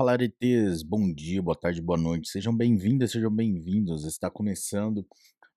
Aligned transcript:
Fala, 0.00 0.12
aretes! 0.12 0.82
Bom 0.82 1.12
dia, 1.12 1.42
boa 1.42 1.54
tarde, 1.54 1.82
boa 1.82 1.98
noite. 1.98 2.30
Sejam 2.30 2.56
bem-vindas, 2.56 3.10
sejam 3.10 3.30
bem-vindos. 3.30 4.06
Está 4.06 4.30
começando 4.30 5.06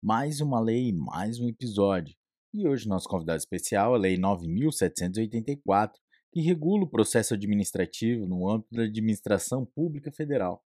mais 0.03 0.40
uma 0.40 0.59
lei, 0.59 0.95
mais 0.95 1.38
um 1.38 1.47
episódio. 1.47 2.17
E 2.54 2.67
hoje 2.67 2.88
nosso 2.88 3.06
convidado 3.06 3.37
especial 3.37 3.92
é 3.92 3.99
a 3.99 4.01
Lei 4.01 4.17
9.784, 4.17 5.92
que 6.33 6.40
regula 6.40 6.85
o 6.85 6.88
processo 6.88 7.35
administrativo 7.35 8.26
no 8.26 8.49
âmbito 8.49 8.74
da 8.74 8.85
administração 8.85 9.67
pública 9.67 10.11
federal. 10.11 10.65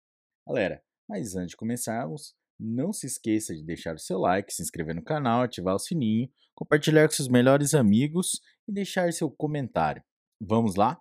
Galera, 0.46 0.82
mas 1.06 1.36
antes 1.36 1.50
de 1.50 1.56
começarmos, 1.58 2.34
não 2.58 2.90
se 2.90 3.06
esqueça 3.06 3.54
de 3.54 3.62
deixar 3.62 3.94
o 3.94 3.98
seu 3.98 4.18
like, 4.18 4.50
se 4.50 4.62
inscrever 4.62 4.94
no 4.94 5.04
canal, 5.04 5.42
ativar 5.42 5.74
o 5.74 5.78
sininho, 5.78 6.30
compartilhar 6.54 7.06
com 7.06 7.14
seus 7.14 7.28
melhores 7.28 7.74
amigos 7.74 8.40
e 8.66 8.72
deixar 8.72 9.12
seu 9.12 9.30
comentário. 9.30 10.02
Vamos 10.40 10.74
lá? 10.74 10.98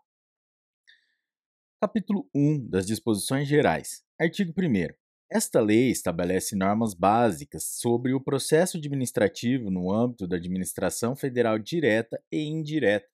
Capítulo 1.80 2.28
1 2.34 2.70
das 2.70 2.88
Disposições 2.88 3.48
Gerais. 3.48 4.04
Artigo 4.20 4.52
1. 4.52 4.88
Esta 5.30 5.62
lei 5.62 5.92
estabelece 5.92 6.56
normas 6.56 6.96
básicas 6.96 7.66
sobre 7.66 8.16
o 8.16 8.20
processo 8.20 8.78
administrativo 8.78 9.70
no 9.70 9.94
âmbito 9.94 10.28
da 10.28 10.38
administração 10.38 11.16
federal 11.16 11.60
direta 11.60 12.20
e 12.32 12.42
indireta, 12.42 13.08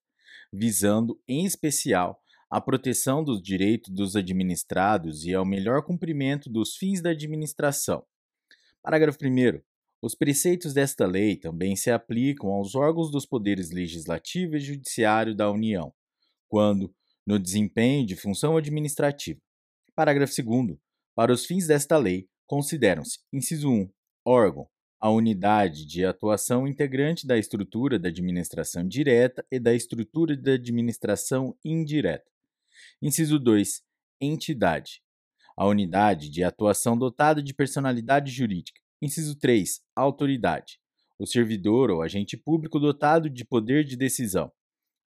visando, 0.50 1.20
em 1.28 1.46
especial, 1.46 2.22
a 2.50 2.62
proteção 2.62 3.22
dos 3.22 3.42
direitos 3.44 3.94
dos 3.94 4.16
administrados 4.16 5.26
e 5.26 5.34
ao 5.34 5.44
melhor 5.44 5.84
cumprimento 5.84 6.50
dos 6.50 6.78
fins 6.78 7.02
da 7.02 7.10
administração. 7.10 8.06
Parágrafo 8.82 9.20
1. 9.22 9.60
Os 10.02 10.16
preceitos 10.16 10.74
desta 10.74 11.06
lei 11.06 11.36
também 11.36 11.76
se 11.76 11.92
aplicam 11.92 12.50
aos 12.50 12.76
órgãos 12.76 13.12
dos 13.12 13.26
poderes 13.26 13.72
legislativo 13.72 14.56
e 14.56 14.62
judiciário 14.62 15.36
da 15.36 15.52
União, 15.52 15.94
quando, 16.48 16.96
no 17.26 17.40
desempenho 17.40 18.06
de 18.06 18.16
função 18.16 18.58
administrativa. 18.58 19.40
Parágrafo 19.96 20.34
2. 20.42 20.78
Para 21.16 21.32
os 21.32 21.46
fins 21.46 21.68
desta 21.68 21.98
lei, 21.98 22.28
consideram-se: 22.48 23.20
inciso 23.32 23.70
1. 23.70 23.90
órgão, 24.26 24.68
a 25.00 25.10
unidade 25.10 25.86
de 25.86 26.06
atuação 26.06 26.68
integrante 26.68 27.28
da 27.28 27.38
estrutura 27.38 28.00
da 28.00 28.10
administração 28.10 28.88
direta 28.88 29.46
e 29.52 29.60
da 29.60 29.74
estrutura 29.74 30.36
da 30.36 30.54
administração 30.54 31.56
indireta. 31.64 32.30
Inciso 33.02 33.38
2. 33.38 33.84
Entidade, 34.22 35.02
a 35.58 35.68
unidade 35.68 36.30
de 36.30 36.44
atuação 36.44 36.98
dotada 36.98 37.44
de 37.44 37.54
personalidade 37.54 38.32
jurídica. 38.32 38.82
Inciso 39.02 39.38
3. 39.38 39.82
Autoridade, 39.96 40.80
o 41.20 41.28
servidor 41.28 41.92
ou 41.92 42.02
agente 42.02 42.38
público 42.38 42.80
dotado 42.80 43.30
de 43.30 43.44
poder 43.44 43.84
de 43.84 43.98
decisão. 43.98 44.52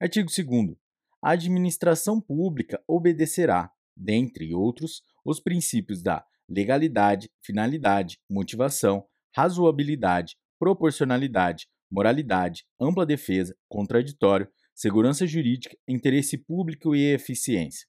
Artigo 0.00 0.28
2 0.28 0.76
a 1.24 1.30
administração 1.30 2.20
pública 2.20 2.78
obedecerá, 2.86 3.72
dentre 3.96 4.52
outros, 4.52 5.02
os 5.24 5.40
princípios 5.40 6.02
da 6.02 6.22
legalidade, 6.46 7.30
finalidade, 7.42 8.18
motivação, 8.28 9.06
razoabilidade, 9.34 10.36
proporcionalidade, 10.58 11.66
moralidade, 11.90 12.66
ampla 12.78 13.06
defesa, 13.06 13.56
contraditório, 13.66 14.46
segurança 14.74 15.26
jurídica, 15.26 15.74
interesse 15.88 16.36
público 16.36 16.94
e 16.94 17.14
eficiência. 17.14 17.88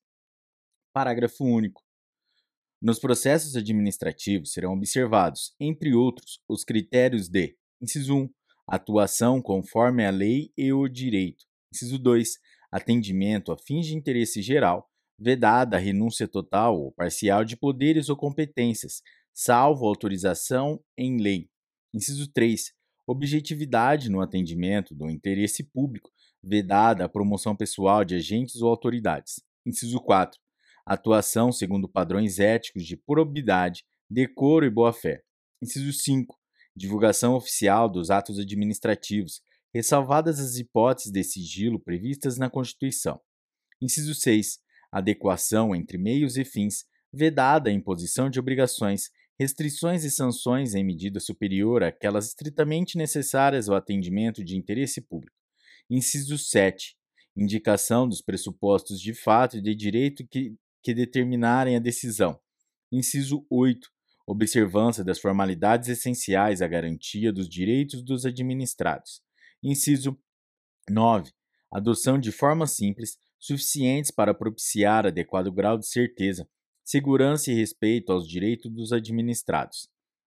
Parágrafo 0.93 1.43
único. 1.43 1.83
Nos 2.81 2.99
processos 2.99 3.57
administrativos 3.57 4.53
serão 4.53 4.71
observados, 4.71 5.53
entre 5.59 5.93
outros, 5.93 6.39
os 6.47 6.63
critérios 6.63 7.27
de: 7.27 7.57
inciso 7.81 8.15
1, 8.15 8.29
atuação 8.65 9.41
conforme 9.41 10.05
a 10.05 10.09
lei 10.09 10.53
e 10.57 10.71
o 10.71 10.87
direito. 10.87 11.43
Inciso 11.73 11.99
2, 11.99 12.37
atendimento 12.71 13.51
a 13.51 13.57
fins 13.57 13.85
de 13.85 13.95
interesse 13.95 14.41
geral, 14.41 14.89
vedada 15.17 15.77
a 15.77 15.79
renúncia 15.79 16.27
total 16.27 16.79
ou 16.79 16.91
parcial 16.91 17.45
de 17.45 17.55
poderes 17.55 18.09
ou 18.09 18.17
competências, 18.17 19.01
salvo 19.33 19.85
autorização 19.87 20.81
em 20.97 21.17
lei. 21.21 21.49
Inciso 21.93 22.31
3. 22.31 22.73
Objetividade 23.07 24.09
no 24.09 24.21
atendimento 24.21 24.95
do 24.95 25.09
interesse 25.09 25.63
público, 25.63 26.11
vedada 26.43 27.05
a 27.05 27.09
promoção 27.09 27.55
pessoal 27.55 28.03
de 28.03 28.15
agentes 28.15 28.61
ou 28.61 28.69
autoridades. 28.69 29.41
Inciso 29.65 29.99
4. 29.99 30.39
Atuação 30.85 31.51
segundo 31.51 31.87
padrões 31.89 32.39
éticos 32.39 32.85
de 32.85 32.95
probidade, 32.95 33.83
decoro 34.09 34.65
e 34.65 34.69
boa-fé. 34.69 35.23
Inciso 35.61 35.91
5. 35.93 36.37
Divulgação 36.75 37.35
oficial 37.35 37.89
dos 37.89 38.11
atos 38.11 38.37
administrativos, 38.37 39.41
ressalvadas 39.75 40.39
as 40.39 40.55
hipóteses 40.55 41.11
de 41.11 41.21
sigilo 41.21 41.77
previstas 41.77 42.37
na 42.37 42.49
Constituição. 42.49 43.19
Inciso 43.81 44.15
6. 44.15 44.59
Adequação 44.89 45.75
entre 45.75 45.97
meios 45.97 46.37
e 46.37 46.45
fins, 46.45 46.85
vedada 47.11 47.69
a 47.69 47.73
imposição 47.73 48.29
de 48.29 48.39
obrigações, 48.39 49.09
restrições 49.37 50.05
e 50.05 50.11
sanções 50.11 50.75
em 50.75 50.83
medida 50.85 51.19
superior 51.19 51.83
àquelas 51.83 52.27
estritamente 52.27 52.97
necessárias 52.97 53.67
ao 53.67 53.75
atendimento 53.75 54.45
de 54.45 54.55
interesse 54.55 55.01
público. 55.01 55.35
Inciso 55.89 56.37
7. 56.37 56.95
Indicação 57.35 58.07
dos 58.07 58.21
pressupostos 58.21 58.97
de 59.01 59.13
fato 59.13 59.57
e 59.57 59.61
de 59.61 59.75
direito 59.75 60.25
que, 60.25 60.55
que 60.81 60.93
determinarem 60.93 61.75
a 61.75 61.79
decisão. 61.79 62.39
Inciso 62.89 63.45
8. 63.49 63.89
Observância 64.25 65.03
das 65.03 65.19
formalidades 65.19 65.89
essenciais 65.89 66.61
à 66.61 66.67
garantia 66.67 67.33
dos 67.33 67.49
direitos 67.49 68.01
dos 68.01 68.25
administrados. 68.25 69.25
Inciso 69.67 70.15
9. 70.87 71.31
Adoção 71.71 72.19
de 72.19 72.31
formas 72.31 72.75
simples, 72.75 73.17
suficientes 73.39 74.11
para 74.11 74.31
propiciar 74.31 75.07
adequado 75.07 75.51
grau 75.51 75.75
de 75.75 75.87
certeza, 75.87 76.47
segurança 76.83 77.49
e 77.49 77.55
respeito 77.55 78.11
aos 78.11 78.27
direitos 78.27 78.71
dos 78.71 78.93
administrados. 78.93 79.89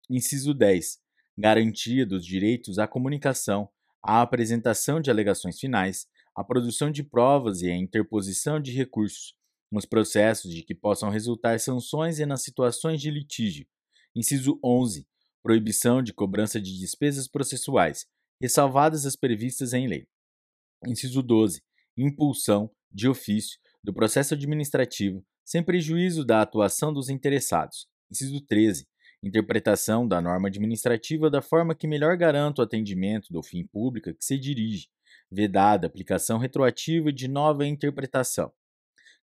Inciso 0.10 0.54
10. 0.54 1.00
Garantia 1.38 2.06
dos 2.06 2.26
direitos 2.26 2.78
à 2.78 2.86
comunicação, 2.90 3.70
à 4.04 4.22
apresentação 4.22 5.00
de 5.00 5.10
alegações 5.10 5.58
finais, 5.58 6.06
à 6.36 6.44
produção 6.44 6.92
de 6.92 7.02
provas 7.02 7.62
e 7.62 7.72
à 7.72 7.78
interposição 7.78 8.60
de 8.60 8.74
recursos, 8.74 9.34
nos 9.72 9.86
processos 9.86 10.54
de 10.54 10.62
que 10.62 10.76
possam 10.76 11.10
resultar 11.10 11.58
sanções 11.58 12.20
e 12.20 12.26
nas 12.26 12.44
situações 12.44 13.00
de 13.00 13.10
litígio. 13.10 13.66
Inciso 14.14 14.60
11. 14.62 15.08
Proibição 15.42 16.04
de 16.04 16.12
cobrança 16.12 16.60
de 16.60 16.78
despesas 16.78 17.30
processuais, 17.30 18.06
ressalvadas 18.42 19.06
as 19.06 19.16
previstas 19.16 19.72
em 19.72 19.88
lei. 19.88 20.08
Inciso 20.88 21.22
12. 21.22 21.62
Impulsão, 21.96 22.72
de 22.92 23.08
ofício, 23.08 23.60
do 23.84 23.94
processo 23.94 24.34
administrativo, 24.34 25.24
sem 25.46 25.62
prejuízo 25.62 26.26
da 26.26 26.42
atuação 26.42 26.92
dos 26.92 27.08
interessados. 27.08 27.88
Inciso 28.10 28.42
13. 28.42 28.88
Interpretação 29.24 30.08
da 30.08 30.20
norma 30.20 30.48
administrativa 30.48 31.30
da 31.30 31.42
forma 31.42 31.76
que 31.76 31.88
melhor 31.88 32.18
garanta 32.18 32.62
o 32.62 32.66
atendimento 32.66 33.32
do 33.32 33.44
fim 33.44 33.68
público 33.68 34.12
que 34.12 34.26
se 34.26 34.40
dirige, 34.40 34.88
vedada 35.32 35.86
aplicação 35.86 36.40
retroativa 36.40 37.14
de 37.14 37.28
nova 37.28 37.68
interpretação. 37.68 38.52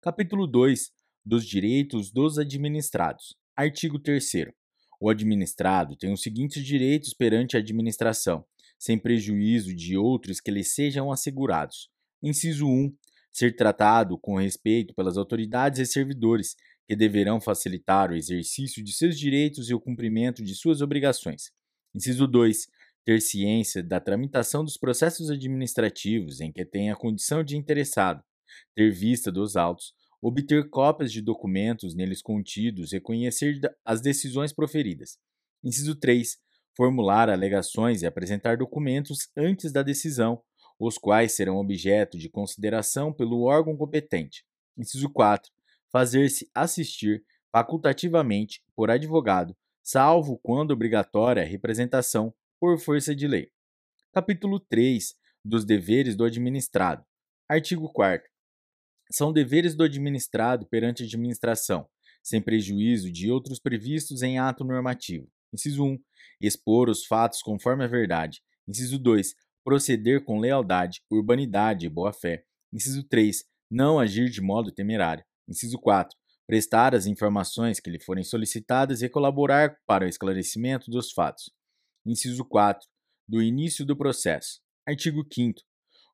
Capítulo 0.01 0.47
2. 0.47 0.93
Dos 1.27 1.45
direitos 1.45 2.13
dos 2.13 2.39
administrados. 2.39 3.37
Artigo 3.57 3.99
3. 3.99 4.53
O 5.01 5.11
administrado 5.11 5.97
tem 5.97 6.13
os 6.13 6.23
seguintes 6.23 6.65
direitos 6.65 7.13
perante 7.13 7.57
a 7.57 7.61
administração, 7.61 8.45
sem 8.79 8.99
prejuízo 8.99 9.75
de 9.75 9.97
outros 9.97 10.41
que 10.41 10.51
lhe 10.51 10.63
sejam 10.63 11.11
assegurados. 11.11 11.91
Inciso 12.23 12.67
1. 12.67 12.95
Ser 13.33 13.55
tratado 13.57 14.19
com 14.19 14.37
respeito 14.37 14.95
pelas 14.95 15.17
autoridades 15.17 15.81
e 15.81 15.87
servidores, 15.87 16.57
que 16.87 16.97
deverão 16.97 17.41
facilitar 17.41 18.11
o 18.11 18.15
exercício 18.15 18.83
de 18.83 18.93
seus 18.93 19.19
direitos 19.19 19.69
e 19.69 19.75
o 19.75 19.81
cumprimento 19.81 20.43
de 20.43 20.55
suas 20.55 20.81
obrigações. 20.81 21.51
Inciso 21.95 22.27
2. 22.27 22.67
Ter 23.05 23.21
ciência 23.21 23.83
da 23.83 24.01
tramitação 24.01 24.65
dos 24.65 24.77
processos 24.77 25.31
administrativos 25.31 26.41
em 26.41 26.53
que 26.53 26.65
tenha 26.65 26.97
condição 26.97 27.43
de 27.43 27.57
interessado, 27.57 28.23
ter 28.75 28.91
vista 28.91 29.33
dos 29.33 29.57
autos, 29.57 29.95
obter 30.21 30.69
cópias 30.69 31.13
de 31.13 31.23
documentos 31.23 31.95
neles 31.95 32.21
contidos 32.21 32.93
e 32.93 33.01
conhecer 33.01 33.61
as 33.85 34.01
decisões 34.01 34.53
proferidas. 34.53 35.19
Inciso 35.63 35.95
3 35.95 36.39
formular 36.79 37.29
alegações 37.29 38.03
e 38.03 38.07
apresentar 38.07 38.57
documentos 38.57 39.29
antes 39.37 39.73
da 39.73 39.83
decisão, 39.83 40.41
os 40.79 40.97
quais 40.97 41.33
serão 41.33 41.57
objeto 41.57 42.17
de 42.17 42.29
consideração 42.29 43.13
pelo 43.13 43.43
órgão 43.43 43.77
competente. 43.77 44.45
Inciso 44.77 45.11
4. 45.11 45.51
Fazer-se 45.91 46.49
assistir 46.55 47.25
facultativamente 47.51 48.63
por 48.77 48.93
advogado, 48.93 49.57
salvo 49.83 50.39
quando 50.39 50.71
obrigatória 50.71 51.43
a 51.43 51.47
representação 51.47 52.33
por 52.61 52.79
força 52.79 53.13
de 53.13 53.27
lei. 53.27 53.51
Capítulo 54.13 54.61
3 54.61 55.17
dos 55.45 55.65
deveres 55.65 56.15
do 56.15 56.23
administrado. 56.23 57.05
Artigo 57.49 57.93
4 57.93 58.25
São 59.11 59.33
deveres 59.33 59.75
do 59.75 59.83
administrado 59.83 60.65
perante 60.67 61.03
a 61.03 61.07
administração, 61.07 61.89
sem 62.23 62.41
prejuízo 62.41 63.11
de 63.11 63.33
outros 63.33 63.59
previstos 63.59 64.23
em 64.23 64.39
ato 64.39 64.63
normativo. 64.63 65.29
Inciso 65.53 65.85
1. 65.85 65.99
Expor 66.41 66.89
os 66.89 67.07
fatos 67.07 67.43
conforme 67.43 67.85
a 67.85 67.89
verdade. 67.89 68.41
Inciso 68.67 68.99
2. 68.99 69.35
Proceder 69.65 70.25
com 70.25 70.39
lealdade, 70.39 71.03
urbanidade 71.11 71.87
e 71.87 71.89
boa-fé. 71.89 72.45
Inciso 72.73 73.03
3. 73.05 73.45
Não 73.71 73.99
agir 73.99 74.31
de 74.31 74.41
modo 74.41 74.73
temerário. 74.73 75.25
Inciso 75.49 75.79
4. 75.79 76.17
prestar 76.47 76.95
as 76.95 77.05
informações 77.05 77.79
que 77.79 77.91
lhe 77.91 78.01
forem 78.01 78.25
solicitadas 78.25 79.03
e 79.03 79.09
colaborar 79.09 79.77
para 79.87 80.07
o 80.07 80.09
esclarecimento 80.09 80.91
dos 80.91 81.13
fatos. 81.13 81.51
Inciso 82.07 82.45
4. 82.45 82.87
Do 83.29 83.43
início 83.43 83.85
do 83.85 83.97
processo. 83.97 84.61
Artigo 84.87 85.23
5. 85.31 85.61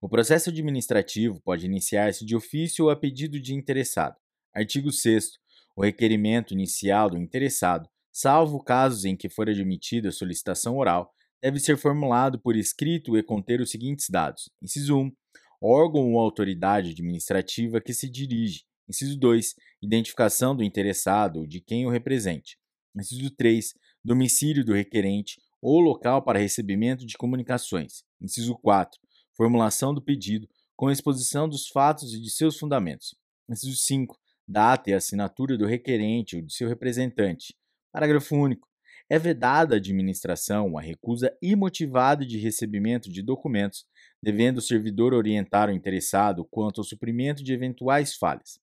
O 0.01 0.09
processo 0.09 0.51
administrativo 0.51 1.41
pode 1.41 1.67
iniciar-se 1.67 2.27
de 2.27 2.35
ofício 2.35 2.87
ou 2.87 2.91
a 2.91 2.97
pedido 2.97 3.41
de 3.41 3.55
interessado. 3.55 4.17
Artigo 4.53 4.91
6. 4.91 5.39
O 5.77 5.83
requerimento 5.83 6.53
inicial 6.53 7.09
do 7.09 7.17
interessado, 7.17 7.89
salvo 8.15 8.63
casos 8.63 9.05
em 9.05 9.17
que 9.17 9.29
for 9.29 9.51
admitida 9.51 10.13
solicitação 10.13 10.77
oral, 10.77 11.13
deve 11.43 11.59
ser 11.59 11.77
formulado 11.77 12.39
por 12.39 12.55
escrito 12.55 13.19
e 13.19 13.23
conter 13.23 13.61
os 13.61 13.71
seguintes 13.71 14.09
dados: 14.09 14.49
inciso 14.63 14.97
1, 14.97 15.13
órgão 15.61 16.13
ou 16.13 16.21
autoridade 16.21 16.93
administrativa 16.93 17.81
que 17.81 17.93
se 17.93 18.09
dirige. 18.09 18.63
Inciso 18.89 19.19
2, 19.19 19.55
identificação 19.83 20.55
do 20.55 20.63
interessado 20.63 21.41
ou 21.41 21.47
de 21.47 21.61
quem 21.61 21.87
o 21.87 21.91
represente. 21.91 22.57
Inciso 22.97 23.31
3, 23.31 23.73
domicílio 24.05 24.65
do 24.65 24.75
requerente 24.75 25.41
ou 25.61 25.81
local 25.81 26.23
para 26.23 26.39
recebimento 26.39 27.05
de 27.05 27.17
comunicações. 27.17 28.05
Inciso 28.21 28.55
4, 28.59 29.01
formulação 29.35 29.93
do 29.93 30.03
pedido 30.03 30.47
com 30.77 30.91
exposição 30.91 31.49
dos 31.49 31.67
fatos 31.69 32.15
e 32.15 32.21
de 32.21 32.31
seus 32.31 32.59
fundamentos. 32.59 33.15
Inciso 33.51 33.77
5, 33.77 34.17
data 34.47 34.91
e 34.91 34.95
assinatura 34.95 35.57
do 35.57 35.67
requerente 35.67 36.37
ou 36.37 36.43
de 36.43 36.55
seu 36.55 36.69
representante. 36.69 37.57
Parágrafo 37.95 38.35
único. 38.35 38.67
É 39.09 39.21
vedada 39.21 39.77
à 39.77 39.79
administração 39.79 40.77
a 40.77 40.81
recusa 40.81 41.33
imotivada 41.41 42.27
de 42.27 42.39
recebimento 42.39 43.09
de 43.09 43.23
documentos, 43.23 43.87
devendo 44.21 44.59
o 44.59 44.63
servidor 44.63 45.15
orientar 45.15 45.69
o 45.69 45.73
interessado 45.73 46.45
quanto 46.45 46.81
ao 46.81 46.85
suprimento 46.85 47.45
de 47.45 47.53
eventuais 47.53 48.17
falhas. 48.17 48.59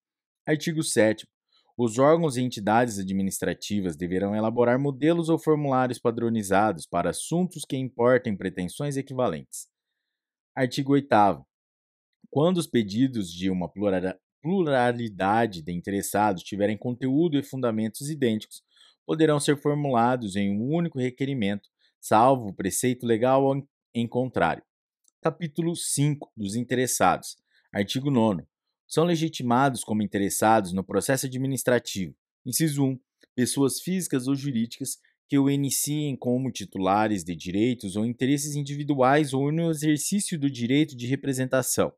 Artigo 0.46 0.84
7. 0.84 1.26
Os 1.78 1.98
órgãos 1.98 2.36
e 2.36 2.42
entidades 2.42 3.00
administrativas 3.00 3.96
deverão 3.96 4.36
elaborar 4.36 4.78
modelos 4.78 5.30
ou 5.30 5.40
formulários 5.40 5.98
padronizados 5.98 6.86
para 6.86 7.12
assuntos 7.12 7.64
que 7.64 7.78
importem 7.78 8.36
pretensões 8.36 8.98
equivalentes. 8.98 9.70
Artigo 10.54 10.92
8. 10.92 11.08
Quando 12.30 12.58
os 12.58 12.68
pedidos 12.68 13.32
de 13.32 13.50
uma 13.50 13.72
pluralidade 14.42 15.62
de 15.62 15.72
interessados 15.72 16.44
tiverem 16.44 16.78
conteúdo 16.78 17.38
e 17.38 17.44
fundamentos 17.44 18.10
idênticos, 18.10 18.62
poderão 19.06 19.40
ser 19.40 19.58
formulados 19.58 20.36
em 20.36 20.52
um 20.52 20.74
único 20.74 21.00
requerimento, 21.00 21.70
salvo 22.00 22.50
o 22.50 22.54
preceito 22.54 23.06
legal 23.06 23.44
em 23.94 24.08
contrário. 24.08 24.64
Capítulo 25.22 25.76
5 25.76 26.32
dos 26.36 26.56
interessados. 26.56 27.38
Artigo 27.72 28.10
9. 28.10 28.44
São 28.88 29.06
legitimados 29.06 29.84
como 29.84 30.02
interessados 30.02 30.74
no 30.74 30.84
processo 30.84 31.26
administrativo. 31.26 32.16
Inciso 32.46 32.84
1. 32.84 33.00
Pessoas 33.36 33.80
físicas 33.80 34.28
ou 34.28 34.36
jurídicas 34.36 34.98
que 35.30 35.40
o 35.40 35.50
iniciem 35.50 36.18
como 36.18 36.52
titulares 36.52 37.24
de 37.24 37.34
direitos 37.34 37.96
ou 37.96 38.06
interesses 38.06 38.56
individuais 38.56 39.34
ou 39.34 39.50
no 39.50 39.70
exercício 39.70 40.38
do 40.38 40.52
direito 40.52 40.94
de 40.94 41.08
representação. 41.08 41.94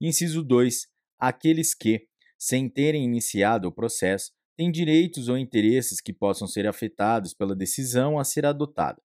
Inciso 0.00 0.44
2. 0.44 0.86
Aqueles 1.18 1.74
que, 1.74 2.06
sem 2.38 2.68
terem 2.68 3.02
iniciado 3.02 3.66
o 3.66 3.72
processo, 3.72 4.30
têm 4.58 4.72
direitos 4.72 5.28
ou 5.28 5.38
interesses 5.38 6.00
que 6.00 6.12
possam 6.12 6.48
ser 6.48 6.66
afetados 6.66 7.32
pela 7.32 7.54
decisão 7.54 8.18
a 8.18 8.24
ser 8.24 8.44
adotada. 8.44 9.00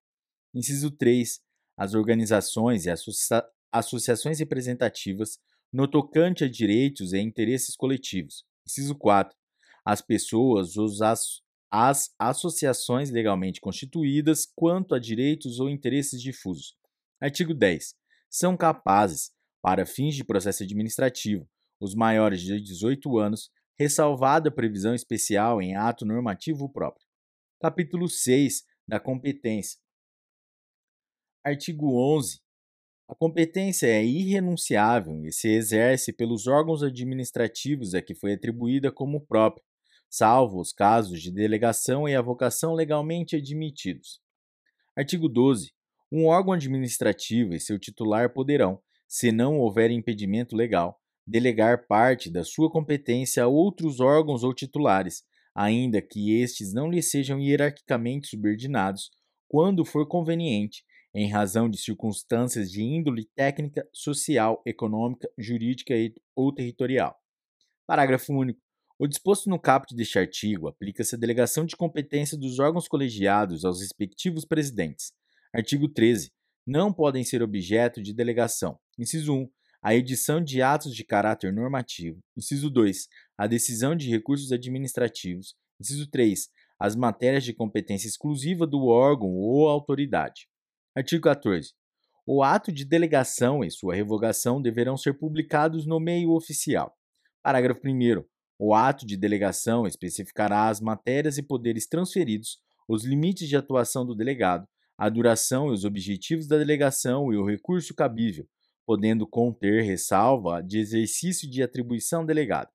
Inciso 0.52 0.90
3. 0.90 1.40
As 1.76 1.94
organizações 1.94 2.86
e 2.86 2.90
associa 2.90 3.44
associações 3.72 4.40
representativas 4.40 5.38
no 5.72 5.86
tocante 5.88 6.44
a 6.44 6.48
direitos 6.48 7.12
e 7.12 7.20
interesses 7.20 7.76
coletivos. 7.76 8.44
Inciso 8.66 8.96
4. 8.96 9.36
As 9.84 10.00
pessoas 10.00 10.76
ou 10.76 10.88
as, 11.04 11.40
as 11.70 12.12
associações 12.18 13.10
legalmente 13.10 13.60
constituídas 13.60 14.46
quanto 14.56 14.94
a 14.94 14.98
direitos 14.98 15.60
ou 15.60 15.70
interesses 15.70 16.20
difusos. 16.20 16.76
Artigo 17.20 17.54
10. 17.54 17.94
São 18.28 18.56
capazes, 18.56 19.30
para 19.62 19.86
fins 19.86 20.16
de 20.16 20.24
processo 20.24 20.64
administrativo, 20.64 21.48
os 21.80 21.94
maiores 21.94 22.40
de 22.40 22.60
18 22.60 23.18
anos, 23.18 23.50
ressalvada 23.78 24.48
a 24.48 24.52
previsão 24.52 24.94
especial 24.94 25.60
em 25.60 25.74
ato 25.74 26.04
normativo 26.04 26.68
próprio. 26.68 27.06
Capítulo 27.60 28.08
6 28.08 28.62
da 28.86 29.00
competência. 29.00 29.80
Artigo 31.44 31.94
11. 32.16 32.40
A 33.08 33.14
competência 33.14 33.86
é 33.86 34.02
irrenunciável 34.02 35.24
e 35.26 35.32
se 35.32 35.48
exerce 35.48 36.12
pelos 36.12 36.46
órgãos 36.46 36.82
administrativos 36.82 37.94
a 37.94 38.00
que 38.00 38.14
foi 38.14 38.32
atribuída 38.32 38.90
como 38.90 39.26
própria, 39.26 39.62
salvo 40.08 40.60
os 40.60 40.72
casos 40.72 41.20
de 41.20 41.30
delegação 41.30 42.08
e 42.08 42.14
avocação 42.14 42.72
legalmente 42.72 43.36
admitidos. 43.36 44.20
Artigo 44.96 45.28
12. 45.28 45.72
Um 46.10 46.26
órgão 46.26 46.52
administrativo 46.52 47.54
e 47.54 47.60
seu 47.60 47.78
titular 47.78 48.32
poderão, 48.32 48.80
se 49.06 49.32
não 49.32 49.58
houver 49.58 49.90
impedimento 49.90 50.56
legal, 50.56 50.98
delegar 51.26 51.86
parte 51.86 52.30
da 52.30 52.44
sua 52.44 52.70
competência 52.70 53.42
a 53.42 53.48
outros 53.48 54.00
órgãos 54.00 54.42
ou 54.42 54.54
titulares, 54.54 55.22
ainda 55.54 56.02
que 56.02 56.40
estes 56.40 56.72
não 56.72 56.90
lhe 56.90 57.02
sejam 57.02 57.40
hierarquicamente 57.40 58.28
subordinados, 58.28 59.10
quando 59.48 59.84
for 59.84 60.06
conveniente, 60.06 60.84
em 61.14 61.30
razão 61.30 61.70
de 61.70 61.78
circunstâncias 61.78 62.70
de 62.70 62.82
índole 62.82 63.24
técnica, 63.36 63.88
social, 63.92 64.60
econômica, 64.66 65.28
jurídica 65.38 65.94
ou 66.34 66.52
territorial. 66.52 67.16
Parágrafo 67.86 68.32
único. 68.32 68.60
O 68.98 69.06
disposto 69.06 69.48
no 69.48 69.58
caput 69.58 69.94
deste 69.94 70.18
artigo 70.18 70.68
aplica-se 70.68 71.14
à 71.14 71.18
delegação 71.18 71.64
de 71.64 71.76
competência 71.76 72.36
dos 72.36 72.58
órgãos 72.58 72.88
colegiados 72.88 73.64
aos 73.64 73.80
respectivos 73.80 74.44
presidentes. 74.44 75.12
Artigo 75.54 75.88
13. 75.88 76.32
Não 76.66 76.92
podem 76.92 77.22
ser 77.22 77.42
objeto 77.42 78.02
de 78.02 78.12
delegação. 78.12 78.78
Inciso 78.98 79.34
1 79.34 79.50
a 79.84 79.94
edição 79.94 80.42
de 80.42 80.62
atos 80.62 80.96
de 80.96 81.04
caráter 81.04 81.52
normativo. 81.52 82.18
Inciso 82.34 82.70
2. 82.70 83.06
A 83.36 83.46
decisão 83.46 83.94
de 83.94 84.08
recursos 84.08 84.50
administrativos. 84.50 85.54
Inciso 85.78 86.10
3. 86.10 86.48
As 86.80 86.96
matérias 86.96 87.44
de 87.44 87.52
competência 87.52 88.08
exclusiva 88.08 88.66
do 88.66 88.86
órgão 88.86 89.34
ou 89.34 89.68
autoridade. 89.68 90.48
Artigo 90.96 91.24
14. 91.24 91.74
O 92.26 92.42
ato 92.42 92.72
de 92.72 92.82
delegação 92.82 93.62
e 93.62 93.70
sua 93.70 93.94
revogação 93.94 94.62
deverão 94.62 94.96
ser 94.96 95.18
publicados 95.18 95.84
no 95.84 96.00
meio 96.00 96.30
oficial. 96.30 96.96
Parágrafo 97.42 97.86
1. 97.86 98.24
O 98.58 98.72
ato 98.72 99.04
de 99.04 99.18
delegação 99.18 99.86
especificará 99.86 100.70
as 100.70 100.80
matérias 100.80 101.36
e 101.36 101.42
poderes 101.42 101.86
transferidos, 101.86 102.58
os 102.88 103.04
limites 103.04 103.46
de 103.50 103.56
atuação 103.56 104.06
do 104.06 104.14
delegado, 104.14 104.66
a 104.96 105.10
duração 105.10 105.68
e 105.68 105.72
os 105.72 105.84
objetivos 105.84 106.46
da 106.46 106.56
delegação 106.56 107.30
e 107.30 107.36
o 107.36 107.44
recurso 107.44 107.94
cabível, 107.94 108.48
podendo 108.86 109.26
conter 109.26 109.82
ressalva 109.82 110.62
de 110.62 110.78
exercício 110.78 111.50
de 111.50 111.62
atribuição 111.62 112.24
delegada. 112.24 112.70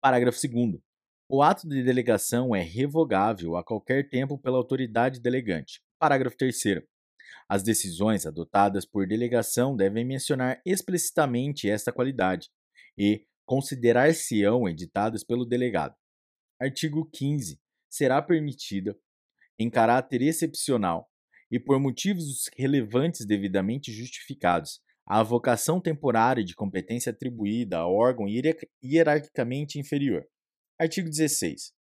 Parágrafo 0.00 0.38
2. 0.40 0.80
O 1.28 1.42
ato 1.42 1.68
de 1.68 1.82
delegação 1.82 2.54
é 2.54 2.60
revogável 2.60 3.56
a 3.56 3.64
qualquer 3.64 4.08
tempo 4.08 4.38
pela 4.38 4.58
autoridade 4.58 5.20
delegante. 5.20 5.82
Parágrafo 5.98 6.36
3. 6.36 6.82
As 7.48 7.62
decisões 7.62 8.26
adotadas 8.26 8.84
por 8.84 9.06
delegação 9.06 9.76
devem 9.76 10.04
mencionar 10.04 10.60
explicitamente 10.64 11.68
esta 11.68 11.92
qualidade 11.92 12.50
e 12.96 13.26
considerar-se-ão 13.44 14.68
editadas 14.68 15.22
pelo 15.24 15.44
delegado. 15.44 15.94
Artigo 16.60 17.08
15. 17.12 17.60
Será 17.90 18.22
permitida, 18.22 18.98
em 19.58 19.68
caráter 19.68 20.22
excepcional, 20.22 21.11
e 21.52 21.60
por 21.60 21.78
motivos 21.78 22.48
relevantes 22.56 23.26
devidamente 23.26 23.92
justificados, 23.92 24.80
a 25.06 25.20
avocação 25.20 25.78
temporária 25.78 26.42
de 26.42 26.54
competência 26.54 27.10
atribuída 27.10 27.76
a 27.76 27.86
órgão 27.86 28.26
hierarquicamente 28.82 29.78
inferior. 29.78 30.26
Artigo 30.80 31.10
16. 31.10 31.74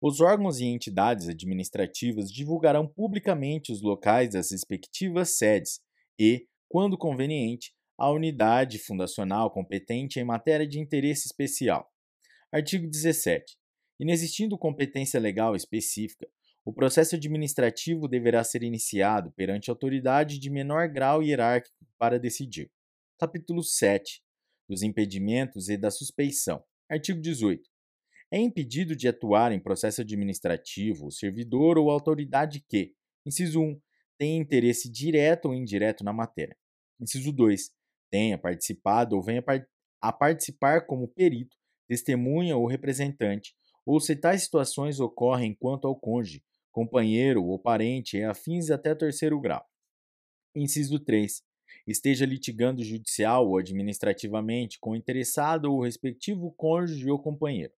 Os 0.00 0.20
órgãos 0.20 0.58
e 0.58 0.64
entidades 0.64 1.28
administrativas 1.28 2.32
divulgarão 2.32 2.88
publicamente 2.88 3.70
os 3.70 3.80
locais 3.80 4.30
das 4.30 4.50
respectivas 4.50 5.36
sedes 5.38 5.80
e, 6.18 6.48
quando 6.68 6.98
conveniente, 6.98 7.72
a 7.96 8.10
unidade 8.10 8.80
fundacional 8.80 9.52
competente 9.52 10.18
em 10.18 10.24
matéria 10.24 10.66
de 10.66 10.80
interesse 10.80 11.26
especial. 11.26 11.88
Artigo 12.50 12.88
17. 12.88 13.56
Inexistindo 14.00 14.58
competência 14.58 15.20
legal 15.20 15.54
específica, 15.54 16.26
o 16.64 16.72
processo 16.72 17.16
administrativo 17.16 18.06
deverá 18.06 18.44
ser 18.44 18.62
iniciado 18.62 19.32
perante 19.32 19.68
autoridade 19.68 20.38
de 20.38 20.48
menor 20.48 20.88
grau 20.88 21.22
hierárquico 21.22 21.76
para 21.98 22.20
decidir. 22.20 22.70
Capítulo 23.18 23.64
7. 23.64 24.22
Dos 24.68 24.82
impedimentos 24.82 25.68
e 25.68 25.76
da 25.76 25.90
suspeição. 25.90 26.62
Artigo 26.88 27.20
18. 27.20 27.68
É 28.30 28.38
impedido 28.38 28.94
de 28.94 29.08
atuar 29.08 29.50
em 29.50 29.60
processo 29.60 30.02
administrativo 30.02 31.06
o 31.06 31.10
servidor 31.10 31.76
ou 31.76 31.90
autoridade 31.90 32.64
que, 32.68 32.94
inciso 33.26 33.60
1, 33.60 33.80
tenha 34.16 34.40
interesse 34.40 34.90
direto 34.90 35.46
ou 35.46 35.54
indireto 35.54 36.04
na 36.04 36.12
matéria. 36.12 36.56
Inciso 37.00 37.32
2, 37.32 37.70
tenha 38.08 38.38
participado 38.38 39.16
ou 39.16 39.22
venha 39.22 39.44
a 40.00 40.12
participar 40.12 40.86
como 40.86 41.08
perito, 41.08 41.56
testemunha 41.88 42.56
ou 42.56 42.66
representante 42.66 43.52
ou 43.84 44.00
se 44.00 44.14
tais 44.16 44.44
situações 44.44 45.00
ocorrem 45.00 45.54
quanto 45.54 45.86
ao 45.86 45.98
cônjuge, 45.98 46.42
companheiro 46.72 47.44
ou 47.44 47.58
parente 47.58 48.16
e 48.16 48.24
afins 48.24 48.70
até 48.70 48.94
terceiro 48.94 49.38
grau. 49.38 49.64
Inciso 50.56 50.98
3. 50.98 51.42
Esteja 51.86 52.26
litigando 52.26 52.82
judicial 52.82 53.48
ou 53.48 53.58
administrativamente 53.58 54.78
com 54.80 54.90
o 54.90 54.96
interessado 54.96 55.72
ou 55.72 55.82
respectivo 55.82 56.52
cônjuge 56.52 57.10
ou 57.10 57.18
companheiro. 57.18 57.72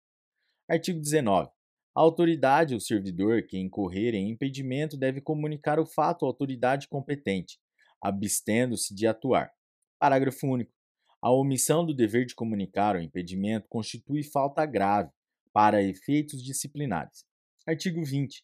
Artigo 0.70 1.00
19. 1.00 1.50
A 1.96 2.02
autoridade 2.02 2.74
ou 2.74 2.80
servidor 2.80 3.44
que 3.44 3.58
incorrer 3.58 4.16
em 4.16 4.30
impedimento 4.30 4.98
deve 4.98 5.22
comunicar 5.22 5.80
o 5.80 5.86
fato 5.86 6.26
à 6.26 6.28
autoridade 6.28 6.88
competente, 6.88 7.60
abstendo-se 8.02 8.96
de 8.96 9.06
atuar. 9.06 9.52
Parágrafo 10.00 10.48
único. 10.48 10.74
A 11.22 11.32
omissão 11.32 11.86
do 11.86 11.94
dever 11.94 12.26
de 12.26 12.36
comunicar 12.36 12.96
o 12.96 13.02
impedimento 13.02 13.68
constitui 13.70 14.24
falta 14.24 14.66
grave 14.66 15.12
para 15.54 15.84
efeitos 15.84 16.44
disciplinares. 16.44 17.24
Artigo 17.66 18.04
20. 18.04 18.44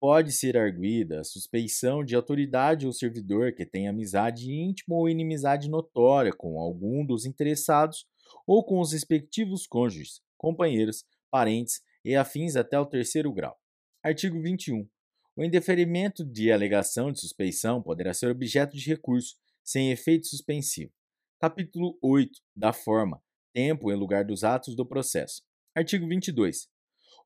Pode 0.00 0.30
ser 0.30 0.56
arguída 0.56 1.20
a 1.20 1.24
suspeição 1.24 2.04
de 2.04 2.14
autoridade 2.14 2.86
ou 2.86 2.92
servidor 2.92 3.52
que 3.52 3.66
tenha 3.66 3.90
amizade 3.90 4.52
íntima 4.52 4.94
ou 4.94 5.08
inimizade 5.08 5.68
notória 5.68 6.32
com 6.32 6.60
algum 6.60 7.04
dos 7.04 7.26
interessados 7.26 8.06
ou 8.46 8.64
com 8.64 8.78
os 8.78 8.92
respectivos 8.92 9.66
cônjuges, 9.66 10.20
companheiros, 10.36 11.04
parentes 11.30 11.82
e 12.04 12.14
afins 12.14 12.54
até 12.54 12.78
o 12.78 12.86
terceiro 12.86 13.32
grau. 13.32 13.58
Artigo 14.00 14.40
21. 14.40 14.88
O 15.34 15.42
indeferimento 15.42 16.24
de 16.24 16.52
alegação 16.52 17.10
de 17.10 17.20
suspeição 17.20 17.82
poderá 17.82 18.14
ser 18.14 18.30
objeto 18.30 18.76
de 18.76 18.88
recurso, 18.88 19.36
sem 19.64 19.90
efeito 19.90 20.28
suspensivo. 20.28 20.92
Capítulo 21.40 21.98
8. 22.00 22.40
Da 22.54 22.72
forma, 22.72 23.20
tempo 23.52 23.90
e 23.90 23.96
lugar 23.96 24.24
dos 24.24 24.44
atos 24.44 24.76
do 24.76 24.86
processo. 24.86 25.42
Artigo 25.74 26.06
22. 26.06 26.68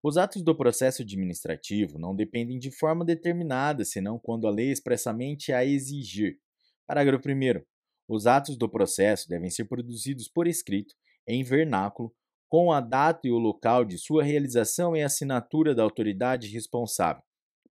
Os 0.02 0.16
atos 0.16 0.42
do 0.42 0.56
processo 0.56 1.02
administrativo 1.02 1.99
não 1.99 2.14
dependem 2.14 2.59
de 2.59 2.73
forma 2.73 3.04
determinada, 3.04 3.85
senão 3.85 4.18
quando 4.18 4.49
a 4.49 4.50
lei 4.50 4.73
expressamente 4.73 5.52
a 5.52 5.64
exigir. 5.64 6.38
Parágrafo 6.87 7.28
1. 7.28 7.62
Os 8.09 8.26
atos 8.26 8.56
do 8.56 8.68
processo 8.68 9.28
devem 9.28 9.49
ser 9.49 9.66
produzidos 9.66 10.28
por 10.28 10.49
escrito, 10.49 10.94
em 11.26 11.44
vernáculo, 11.44 12.12
com 12.49 12.73
a 12.73 12.80
data 12.80 13.28
e 13.28 13.30
o 13.30 13.38
local 13.38 13.85
de 13.85 13.97
sua 13.97 14.25
realização 14.25 14.97
e 14.97 15.02
assinatura 15.02 15.75
da 15.75 15.85
autoridade 15.85 16.49
responsável. 16.49 17.23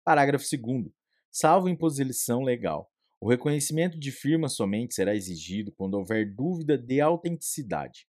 Parágrafo 0.04 0.46
2. 0.50 0.86
Salvo 1.30 1.68
imposição 1.68 2.42
legal, 2.44 2.90
o 3.20 3.30
reconhecimento 3.30 4.00
de 4.00 4.12
firma 4.12 4.50
somente 4.50 4.96
será 4.96 5.14
exigido 5.14 5.72
quando 5.74 5.94
houver 5.94 6.34
dúvida 6.34 6.76
de 6.76 7.00
autenticidade. 7.00 8.08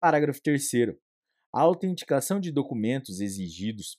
Parágrafo 0.00 0.42
3. 0.42 0.98
A 1.52 1.62
autenticação 1.62 2.38
de 2.38 2.52
documentos 2.52 3.20
exigidos 3.20 3.98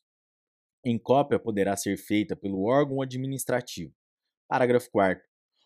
em 0.86 1.00
cópia 1.00 1.40
poderá 1.40 1.76
ser 1.76 1.98
feita 1.98 2.36
pelo 2.36 2.64
órgão 2.64 3.02
administrativo. 3.02 3.94
Parágrafo 4.48 4.90
4. 4.92 5.24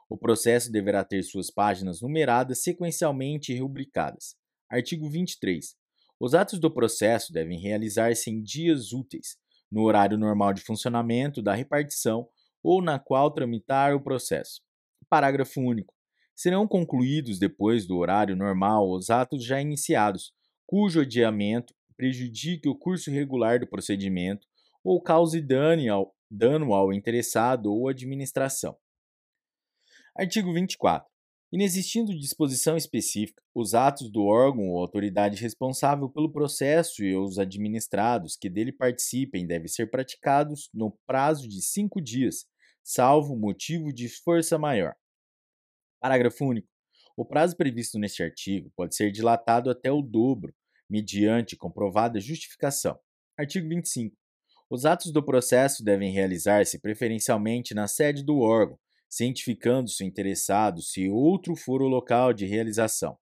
O 0.10 0.18
processo 0.18 0.72
deverá 0.72 1.04
ter 1.04 1.24
suas 1.24 1.52
páginas 1.52 2.02
numeradas 2.02 2.64
sequencialmente 2.64 3.52
e 3.52 3.60
rubricadas. 3.60 4.36
Artigo 4.70 5.10
23. 5.10 5.76
Os 6.20 6.34
atos 6.34 6.58
do 6.58 6.72
processo 6.72 7.34
devem 7.34 7.60
realizar-se 7.60 8.30
em 8.30 8.42
dias 8.42 8.94
úteis, 8.94 9.38
no 9.70 9.84
horário 9.84 10.18
normal 10.18 10.54
de 10.54 10.62
funcionamento 10.62 11.42
da 11.42 11.54
repartição 11.54 12.30
ou 12.64 12.82
na 12.82 12.98
qual 12.98 13.30
tramitar 13.30 13.94
o 13.94 14.02
processo. 14.02 14.62
Parágrafo 15.10 15.60
único. 15.60 15.94
Serão 16.34 16.66
concluídos 16.66 17.40
depois 17.40 17.86
do 17.86 17.98
horário 17.98 18.38
normal 18.38 18.90
os 18.90 19.10
atos 19.10 19.44
já 19.44 19.60
iniciados, 19.60 20.34
cujo 20.74 21.02
adiamento 21.02 21.72
prejudique 21.96 22.68
o 22.68 22.76
curso 22.76 23.12
regular 23.12 23.60
do 23.60 23.68
procedimento 23.68 24.48
ou 24.84 25.00
cause 25.00 25.40
dano 25.40 25.94
ao, 25.94 26.16
dano 26.32 26.74
ao 26.74 26.92
interessado 26.92 27.72
ou 27.72 27.88
administração. 27.88 28.76
Artigo 30.18 30.52
24. 30.52 31.08
Inexistindo 31.52 32.18
disposição 32.18 32.76
específica, 32.76 33.40
os 33.54 33.76
atos 33.76 34.10
do 34.10 34.24
órgão 34.24 34.68
ou 34.70 34.80
autoridade 34.80 35.40
responsável 35.40 36.10
pelo 36.10 36.32
processo 36.32 37.04
e 37.04 37.16
os 37.16 37.38
administrados 37.38 38.36
que 38.36 38.50
dele 38.50 38.72
participem 38.72 39.46
devem 39.46 39.68
ser 39.68 39.92
praticados 39.92 40.72
no 40.74 40.98
prazo 41.06 41.48
de 41.48 41.62
cinco 41.62 42.02
dias, 42.02 42.48
salvo 42.84 43.38
motivo 43.38 43.94
de 43.94 44.10
força 44.10 44.58
maior. 44.58 44.96
Parágrafo 46.02 46.44
único. 46.44 46.68
O 47.16 47.24
prazo 47.24 47.56
previsto 47.56 48.00
neste 48.00 48.24
artigo 48.24 48.72
pode 48.76 48.96
ser 48.96 49.12
dilatado 49.12 49.70
até 49.70 49.92
o 49.92 50.02
dobro, 50.02 50.52
mediante 50.90 51.56
comprovada 51.56 52.20
justificação. 52.20 53.00
Artigo 53.38 53.68
25. 53.70 54.16
Os 54.70 54.86
atos 54.86 55.12
do 55.12 55.24
processo 55.24 55.84
devem 55.84 56.12
realizar-se 56.12 56.80
preferencialmente 56.80 57.74
na 57.74 57.88
sede 57.88 58.24
do 58.24 58.40
órgão, 58.40 58.80
cientificando-se 59.10 60.04
o 60.04 60.08
interessado 60.08 60.82
se 60.82 61.08
outro 61.10 61.56
for 61.56 61.82
o 61.82 61.88
local 61.88 62.34
de 62.34 62.46
realização. 62.46 63.18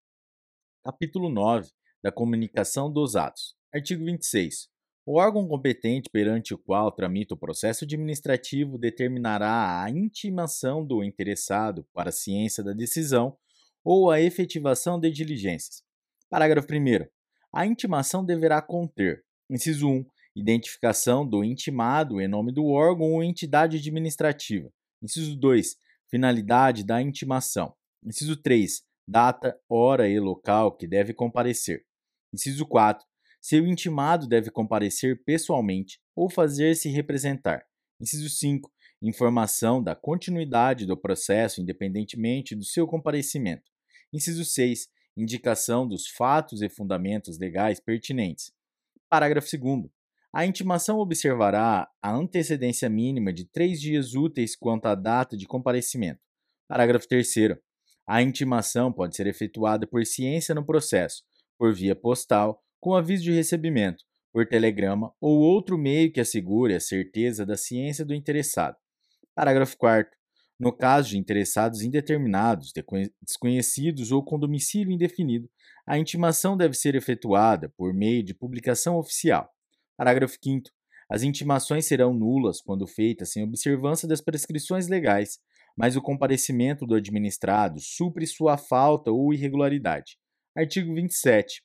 Capítulo 0.83 1.29
9 1.29 1.69
da 2.03 2.11
Comunicação 2.11 2.91
dos 2.91 3.15
Atos. 3.15 3.55
Artigo 3.73 4.03
26. 4.05 4.69
O 5.05 5.17
órgão 5.17 5.47
competente 5.47 6.09
perante 6.09 6.53
o 6.53 6.57
qual 6.57 6.91
tramita 6.91 7.33
o 7.33 7.37
processo 7.37 7.85
administrativo 7.85 8.77
determinará 8.77 9.83
a 9.83 9.89
intimação 9.89 10.85
do 10.85 11.03
interessado 11.03 11.85
para 11.93 12.09
a 12.09 12.13
ciência 12.13 12.63
da 12.63 12.71
decisão 12.71 13.35
ou 13.83 14.11
a 14.11 14.21
efetivação 14.21 14.99
de 14.99 15.09
diligências. 15.11 15.83
Parágrafo 16.29 16.67
1. 16.71 17.20
A 17.53 17.65
intimação 17.65 18.23
deverá 18.23 18.61
conter: 18.61 19.23
inciso 19.49 19.89
1. 19.89 20.05
Identificação 20.33 21.27
do 21.27 21.43
intimado 21.43 22.21
em 22.21 22.27
nome 22.27 22.53
do 22.53 22.67
órgão 22.67 23.13
ou 23.13 23.23
entidade 23.23 23.77
administrativa. 23.77 24.71
Inciso 25.03 25.35
2. 25.35 25.75
Finalidade 26.09 26.85
da 26.85 27.01
intimação. 27.01 27.75
Inciso 28.01 28.37
3. 28.37 28.83
Data, 29.05 29.59
hora 29.67 30.07
e 30.07 30.17
local 30.19 30.71
que 30.77 30.87
deve 30.87 31.13
comparecer. 31.13 31.83
Inciso 32.33 32.65
4. 32.65 33.05
Se 33.41 33.59
o 33.59 33.67
intimado 33.67 34.27
deve 34.27 34.49
comparecer 34.49 35.21
pessoalmente 35.25 35.99
ou 36.15 36.29
fazer-se 36.29 36.87
representar. 36.89 37.65
Inciso 37.99 38.29
5. 38.29 38.71
Informação 39.01 39.83
da 39.83 39.95
continuidade 39.95 40.85
do 40.85 40.95
processo 40.95 41.59
independentemente 41.59 42.55
do 42.55 42.63
seu 42.63 42.87
comparecimento. 42.87 43.69
Inciso 44.13 44.45
6. 44.45 44.87
Indicação 45.15 45.87
dos 45.87 46.07
fatos 46.07 46.61
e 46.61 46.69
fundamentos 46.69 47.37
legais 47.37 47.79
pertinentes. 47.79 48.53
Parágrafo 49.09 49.47
2. 49.57 49.89
A 50.33 50.45
intimação 50.45 50.99
observará 50.99 51.89
a 52.01 52.15
antecedência 52.15 52.89
mínima 52.89 53.33
de 53.33 53.43
três 53.43 53.81
dias 53.81 54.13
úteis 54.15 54.55
quanto 54.55 54.85
à 54.85 54.95
data 54.95 55.35
de 55.35 55.45
comparecimento. 55.45 56.21
Parágrafo 56.69 57.07
3. 57.07 57.27
A 58.07 58.21
intimação 58.21 58.93
pode 58.93 59.15
ser 59.15 59.27
efetuada 59.27 59.85
por 59.85 60.05
ciência 60.05 60.55
no 60.55 60.65
processo, 60.65 61.23
por 61.57 61.73
via 61.73 61.95
postal, 61.95 62.63
com 62.79 62.95
aviso 62.95 63.23
de 63.23 63.31
recebimento, 63.31 64.05
por 64.31 64.47
telegrama 64.47 65.13
ou 65.19 65.39
outro 65.39 65.77
meio 65.77 66.11
que 66.11 66.21
assegure 66.21 66.73
a 66.73 66.79
certeza 66.79 67.45
da 67.45 67.57
ciência 67.57 68.05
do 68.05 68.13
interessado. 68.13 68.77
Parágrafo 69.35 69.77
4. 69.77 70.20
No 70.61 70.71
caso 70.71 71.09
de 71.09 71.17
interessados 71.17 71.81
indeterminados, 71.81 72.71
desconhecidos 73.19 74.11
ou 74.11 74.23
com 74.23 74.37
domicílio 74.37 74.93
indefinido, 74.93 75.49
a 75.87 75.97
intimação 75.97 76.55
deve 76.55 76.75
ser 76.75 76.93
efetuada 76.93 77.67
por 77.69 77.91
meio 77.95 78.21
de 78.21 78.35
publicação 78.35 78.95
oficial. 78.95 79.51
Parágrafo 79.97 80.37
5. 80.39 80.69
As 81.09 81.23
intimações 81.23 81.87
serão 81.87 82.13
nulas 82.13 82.61
quando 82.61 82.85
feitas 82.85 83.31
sem 83.31 83.43
observância 83.43 84.07
das 84.07 84.21
prescrições 84.21 84.87
legais, 84.87 85.39
mas 85.75 85.95
o 85.95 86.01
comparecimento 86.01 86.85
do 86.85 86.93
administrado 86.93 87.79
supre 87.79 88.27
sua 88.27 88.55
falta 88.55 89.09
ou 89.09 89.33
irregularidade. 89.33 90.19
Artigo 90.55 90.93
27. 90.93 91.63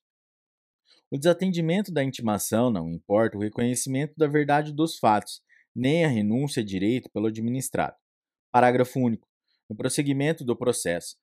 O 1.10 1.18
desatendimento 1.18 1.92
da 1.92 2.02
intimação 2.02 2.70
não 2.70 2.90
importa 2.90 3.36
o 3.36 3.42
reconhecimento 3.42 4.14
da 4.16 4.26
verdade 4.26 4.72
dos 4.72 4.98
fatos, 4.98 5.42
nem 5.74 6.02
a 6.02 6.08
renúncia 6.08 6.62
a 6.62 6.64
direito 6.64 7.10
pelo 7.10 7.26
administrado. 7.26 7.94
Parágrafo 8.56 8.98
único. 8.98 9.28
No 9.68 9.76
prosseguimento 9.76 10.42
do 10.42 10.56
processo, 10.56 11.18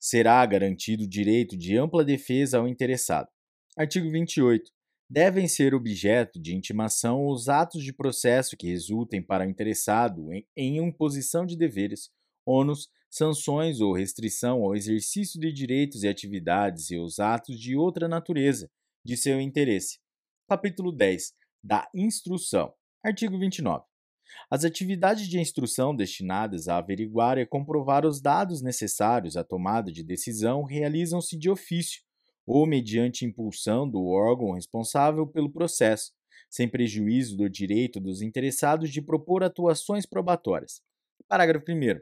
será 0.00 0.46
garantido 0.46 1.04
o 1.04 1.06
direito 1.06 1.58
de 1.58 1.76
ampla 1.76 2.02
defesa 2.02 2.56
ao 2.56 2.66
interessado. 2.66 3.28
Artigo 3.76 4.10
28 4.10 4.70
devem 5.10 5.46
ser 5.46 5.74
objeto 5.74 6.40
de 6.40 6.56
intimação 6.56 7.26
os 7.26 7.50
atos 7.50 7.84
de 7.84 7.92
processo 7.92 8.56
que 8.56 8.66
resultem 8.66 9.22
para 9.22 9.46
o 9.46 9.50
interessado 9.50 10.32
em, 10.32 10.46
em 10.56 10.78
imposição 10.78 11.44
de 11.44 11.54
deveres, 11.54 12.08
ônus, 12.46 12.88
sanções 13.10 13.82
ou 13.82 13.92
restrição 13.92 14.62
ao 14.62 14.74
exercício 14.74 15.38
de 15.38 15.52
direitos 15.52 16.02
e 16.02 16.08
atividades 16.08 16.90
e 16.90 16.96
os 16.96 17.18
atos 17.18 17.60
de 17.60 17.76
outra 17.76 18.08
natureza 18.08 18.70
de 19.04 19.18
seu 19.18 19.38
interesse. 19.38 19.98
Capítulo 20.48 20.92
10 20.92 21.34
da 21.62 21.86
Instrução. 21.94 22.72
Artigo 23.04 23.38
29. 23.38 23.91
As 24.50 24.64
atividades 24.64 25.28
de 25.28 25.40
instrução 25.40 25.94
destinadas 25.94 26.68
a 26.68 26.78
averiguar 26.78 27.38
e 27.38 27.46
comprovar 27.46 28.04
os 28.04 28.20
dados 28.20 28.62
necessários 28.62 29.36
à 29.36 29.44
tomada 29.44 29.90
de 29.90 30.02
decisão 30.02 30.62
realizam-se 30.62 31.38
de 31.38 31.50
ofício 31.50 32.02
ou 32.46 32.66
mediante 32.66 33.24
impulsão 33.24 33.88
do 33.88 34.04
órgão 34.06 34.52
responsável 34.52 35.26
pelo 35.26 35.50
processo, 35.50 36.12
sem 36.50 36.68
prejuízo 36.68 37.36
do 37.36 37.48
direito 37.48 38.00
dos 38.00 38.20
interessados 38.20 38.90
de 38.90 39.00
propor 39.00 39.42
atuações 39.42 40.04
probatórias. 40.06 40.82
Parágrafo 41.28 41.64
1. 41.70 42.00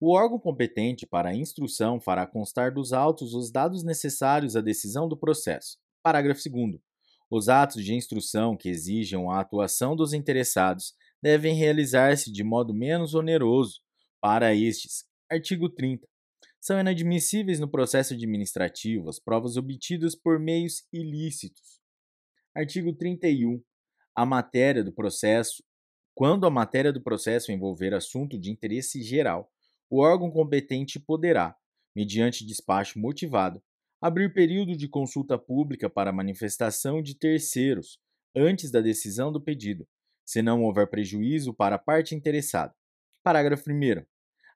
O 0.00 0.14
órgão 0.14 0.38
competente 0.38 1.04
para 1.06 1.30
a 1.30 1.34
instrução 1.34 2.00
fará 2.00 2.24
constar 2.26 2.72
dos 2.72 2.92
autos 2.92 3.34
os 3.34 3.50
dados 3.50 3.82
necessários 3.82 4.54
à 4.54 4.60
decisão 4.60 5.08
do 5.08 5.16
processo. 5.16 5.76
Parágrafo 6.02 6.40
2. 6.48 6.87
Os 7.30 7.48
atos 7.48 7.84
de 7.84 7.94
instrução 7.94 8.56
que 8.56 8.70
exijam 8.70 9.30
a 9.30 9.40
atuação 9.40 9.94
dos 9.94 10.14
interessados 10.14 10.94
devem 11.22 11.54
realizar-se 11.54 12.32
de 12.32 12.42
modo 12.42 12.72
menos 12.72 13.14
oneroso 13.14 13.80
para 14.20 14.54
estes. 14.54 15.04
Artigo 15.30 15.68
30. 15.68 16.08
São 16.60 16.80
inadmissíveis 16.80 17.60
no 17.60 17.68
processo 17.68 18.14
administrativo 18.14 19.08
as 19.08 19.18
provas 19.18 19.56
obtidas 19.56 20.14
por 20.14 20.38
meios 20.38 20.86
ilícitos. 20.92 21.80
Artigo 22.54 22.94
31. 22.94 23.62
A 24.14 24.24
matéria 24.24 24.82
do 24.82 24.92
processo, 24.92 25.62
quando 26.14 26.46
a 26.46 26.50
matéria 26.50 26.92
do 26.92 27.02
processo 27.02 27.52
envolver 27.52 27.94
assunto 27.94 28.38
de 28.38 28.50
interesse 28.50 29.02
geral, 29.02 29.52
o 29.90 30.00
órgão 30.00 30.30
competente 30.30 30.98
poderá, 30.98 31.54
mediante 31.94 32.44
despacho 32.44 32.98
motivado, 32.98 33.62
abrir 34.00 34.32
período 34.32 34.76
de 34.76 34.88
consulta 34.88 35.36
pública 35.38 35.90
para 35.90 36.12
manifestação 36.12 37.02
de 37.02 37.14
terceiros 37.14 37.98
antes 38.34 38.70
da 38.70 38.80
decisão 38.80 39.32
do 39.32 39.40
pedido, 39.40 39.86
se 40.24 40.42
não 40.42 40.62
houver 40.62 40.88
prejuízo 40.88 41.52
para 41.52 41.76
a 41.76 41.78
parte 41.78 42.14
interessada. 42.14 42.74
Parágrafo 43.22 43.70
1. 43.70 44.04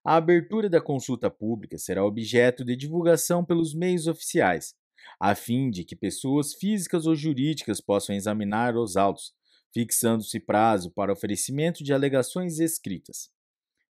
A 0.05 0.17
abertura 0.17 0.69
da 0.69 0.81
consulta 0.81 1.31
pública 1.31 1.79
será 1.79 2.05
objeto 2.05 2.65
de 2.65 2.77
divulgação 2.77 3.45
pelos 3.45 3.75
meios 3.75 4.07
oficiais, 4.07 4.75
a 5.19 5.35
fim 5.35 5.71
de 5.71 5.85
que 5.85 5.97
pessoas 5.97 6.55
físicas 6.55 7.07
ou 7.07 7.15
jurídicas 7.15 7.81
possam 7.81 8.15
examinar 8.15 8.77
os 8.77 8.97
autos, 8.97 9.33
fixando-se 9.73 10.39
prazo 10.39 10.91
para 10.91 11.13
oferecimento 11.13 11.83
de 11.83 11.93
alegações 11.93 12.59
escritas. 12.59 13.31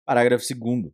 Parágrafo 0.05 0.45
2. 0.55 0.93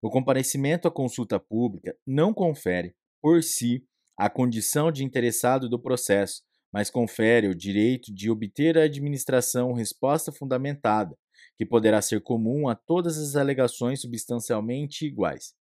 O 0.00 0.10
comparecimento 0.10 0.88
à 0.88 0.90
consulta 0.90 1.38
pública 1.38 1.96
não 2.06 2.34
confere, 2.34 2.94
por 3.20 3.42
si, 3.42 3.86
a 4.22 4.30
condição 4.30 4.92
de 4.92 5.02
interessado 5.02 5.68
do 5.68 5.80
processo, 5.80 6.44
mas 6.72 6.88
confere 6.88 7.48
o 7.48 7.54
direito 7.56 8.14
de 8.14 8.30
obter 8.30 8.78
a 8.78 8.84
administração 8.84 9.72
resposta 9.72 10.30
fundamentada, 10.30 11.18
que 11.58 11.66
poderá 11.66 12.00
ser 12.00 12.20
comum 12.20 12.68
a 12.68 12.76
todas 12.76 13.18
as 13.18 13.34
alegações 13.34 14.00
substancialmente 14.00 15.04
iguais. 15.04 15.54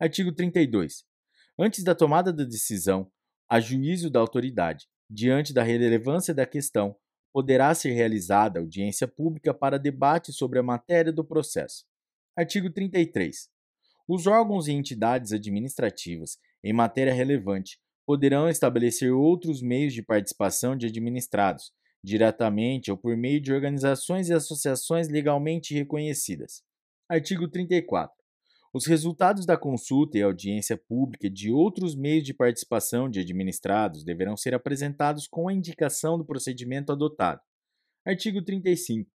Artigo 0.00 0.32
32. 0.32 1.04
Antes 1.58 1.84
da 1.84 1.94
tomada 1.94 2.32
da 2.32 2.44
decisão, 2.44 3.12
a 3.50 3.60
juízo 3.60 4.08
da 4.08 4.18
autoridade, 4.18 4.86
diante 5.10 5.52
da 5.52 5.62
relevância 5.62 6.32
da 6.32 6.46
questão, 6.46 6.96
poderá 7.34 7.74
ser 7.74 7.90
realizada 7.90 8.60
audiência 8.60 9.06
pública 9.06 9.52
para 9.52 9.78
debate 9.78 10.32
sobre 10.32 10.58
a 10.58 10.62
matéria 10.62 11.12
do 11.12 11.22
processo. 11.22 11.84
Artigo 12.34 12.70
33. 12.70 13.50
Os 14.08 14.26
órgãos 14.26 14.68
e 14.68 14.72
entidades 14.72 15.32
administrativas, 15.32 16.38
em 16.64 16.72
matéria 16.72 17.12
relevante, 17.12 17.78
poderão 18.06 18.48
estabelecer 18.48 19.12
outros 19.12 19.60
meios 19.60 19.92
de 19.92 20.02
participação 20.02 20.76
de 20.76 20.86
administrados, 20.86 21.72
diretamente 22.02 22.90
ou 22.90 22.96
por 22.96 23.16
meio 23.16 23.40
de 23.40 23.52
organizações 23.52 24.28
e 24.28 24.32
associações 24.32 25.08
legalmente 25.08 25.74
reconhecidas. 25.74 26.62
Artigo 27.08 27.48
34. 27.48 28.14
Os 28.72 28.86
resultados 28.86 29.44
da 29.44 29.56
consulta 29.56 30.18
e 30.18 30.22
audiência 30.22 30.76
pública 30.76 31.28
de 31.28 31.50
outros 31.50 31.96
meios 31.96 32.24
de 32.24 32.34
participação 32.34 33.08
de 33.08 33.20
administrados 33.20 34.04
deverão 34.04 34.36
ser 34.36 34.54
apresentados 34.54 35.26
com 35.26 35.48
a 35.48 35.52
indicação 35.52 36.16
do 36.16 36.24
procedimento 36.24 36.92
adotado. 36.92 37.40
Artigo 38.06 38.42
35. 38.42 39.10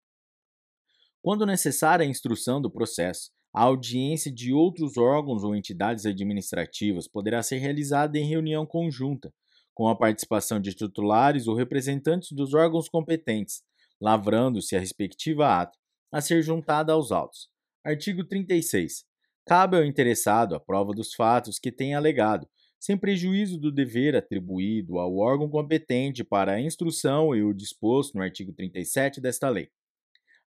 Quando 1.20 1.44
necessária 1.44 2.06
a 2.06 2.08
instrução 2.08 2.60
do 2.62 2.70
processo, 2.70 3.30
a 3.52 3.62
audiência 3.62 4.32
de 4.32 4.52
outros 4.52 4.96
órgãos 4.96 5.42
ou 5.42 5.54
entidades 5.54 6.06
administrativas 6.06 7.08
poderá 7.08 7.42
ser 7.42 7.58
realizada 7.58 8.18
em 8.18 8.26
reunião 8.26 8.66
conjunta, 8.66 9.32
com 9.74 9.88
a 9.88 9.96
participação 9.96 10.60
de 10.60 10.74
titulares 10.74 11.46
ou 11.46 11.54
representantes 11.54 12.32
dos 12.32 12.52
órgãos 12.52 12.88
competentes, 12.88 13.62
lavrando-se 14.00 14.76
a 14.76 14.80
respectiva 14.80 15.60
ata 15.60 15.78
a 16.12 16.20
ser 16.20 16.42
juntada 16.42 16.92
aos 16.92 17.12
autos. 17.12 17.48
Artigo 17.84 18.24
36. 18.24 19.04
Cabe 19.46 19.76
ao 19.76 19.84
interessado 19.84 20.54
a 20.54 20.60
prova 20.60 20.92
dos 20.92 21.14
fatos 21.14 21.58
que 21.58 21.72
tenha 21.72 21.96
alegado, 21.96 22.46
sem 22.78 22.96
prejuízo 22.96 23.58
do 23.58 23.72
dever 23.72 24.14
atribuído 24.14 24.98
ao 24.98 25.16
órgão 25.16 25.48
competente 25.48 26.22
para 26.22 26.52
a 26.52 26.60
instrução 26.60 27.34
e 27.34 27.42
o 27.42 27.54
disposto 27.54 28.14
no 28.14 28.22
artigo 28.22 28.52
37 28.52 29.20
desta 29.20 29.48
lei. 29.48 29.68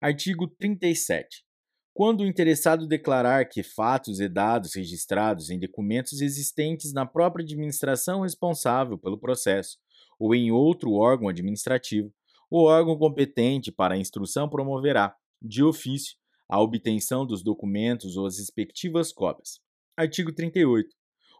Artigo 0.00 0.46
37. 0.46 1.44
Quando 1.92 2.20
o 2.20 2.26
interessado 2.26 2.86
declarar 2.86 3.46
que 3.48 3.62
fatos 3.62 4.20
e 4.20 4.28
dados 4.28 4.74
registrados 4.74 5.50
em 5.50 5.58
documentos 5.58 6.20
existentes 6.20 6.92
na 6.92 7.04
própria 7.04 7.42
administração 7.42 8.22
responsável 8.22 8.96
pelo 8.96 9.18
processo 9.18 9.76
ou 10.18 10.34
em 10.34 10.52
outro 10.52 10.92
órgão 10.92 11.28
administrativo, 11.28 12.12
o 12.50 12.64
órgão 12.64 12.96
competente 12.96 13.72
para 13.72 13.94
a 13.94 13.98
instrução 13.98 14.48
promoverá, 14.48 15.14
de 15.42 15.62
ofício, 15.62 16.16
a 16.48 16.60
obtenção 16.60 17.24
dos 17.24 17.42
documentos 17.42 18.16
ou 18.16 18.26
as 18.26 18.38
respectivas 18.38 19.12
cópias. 19.12 19.60
Artigo 19.96 20.32
38. 20.32 20.88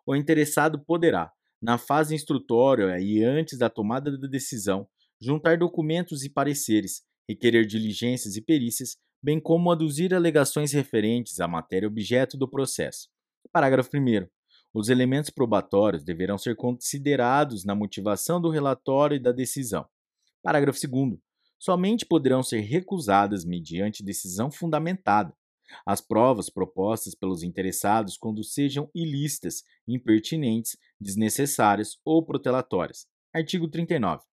O 0.06 0.14
interessado 0.14 0.78
poderá, 0.78 1.32
na 1.60 1.78
fase 1.78 2.14
instrutória 2.14 2.98
e 3.00 3.22
antes 3.22 3.58
da 3.58 3.68
tomada 3.68 4.16
da 4.16 4.28
decisão, 4.28 4.88
juntar 5.20 5.58
documentos 5.58 6.24
e 6.24 6.30
pareceres, 6.30 7.02
requerer 7.28 7.66
diligências 7.66 8.36
e 8.36 8.40
perícias, 8.40 8.96
bem 9.22 9.40
como 9.40 9.70
aduzir 9.70 10.14
alegações 10.14 10.72
referentes 10.72 11.40
à 11.40 11.48
matéria 11.48 11.88
objeto 11.88 12.36
do 12.36 12.48
processo. 12.48 13.08
Parágrafo 13.52 13.90
1. 13.94 14.26
Os 14.72 14.88
elementos 14.88 15.30
probatórios 15.30 16.04
deverão 16.04 16.38
ser 16.38 16.56
considerados 16.56 17.64
na 17.64 17.74
motivação 17.74 18.40
do 18.40 18.50
relatório 18.50 19.16
e 19.16 19.20
da 19.20 19.32
decisão. 19.32 19.86
Parágrafo 20.42 20.78
2. 20.80 21.18
Somente 21.58 22.06
poderão 22.06 22.42
ser 22.42 22.60
recusadas 22.60 23.44
mediante 23.44 24.04
decisão 24.04 24.50
fundamentada 24.50 25.34
as 25.86 26.00
provas 26.00 26.50
propostas 26.50 27.14
pelos 27.14 27.42
interessados 27.42 28.16
quando 28.16 28.42
sejam 28.42 28.90
ilícitas, 28.94 29.62
impertinentes, 29.86 30.76
desnecessárias 31.00 31.98
ou 32.04 32.24
protelatórias. 32.24 33.06
Artigo 33.32 33.68
39. 33.68 34.29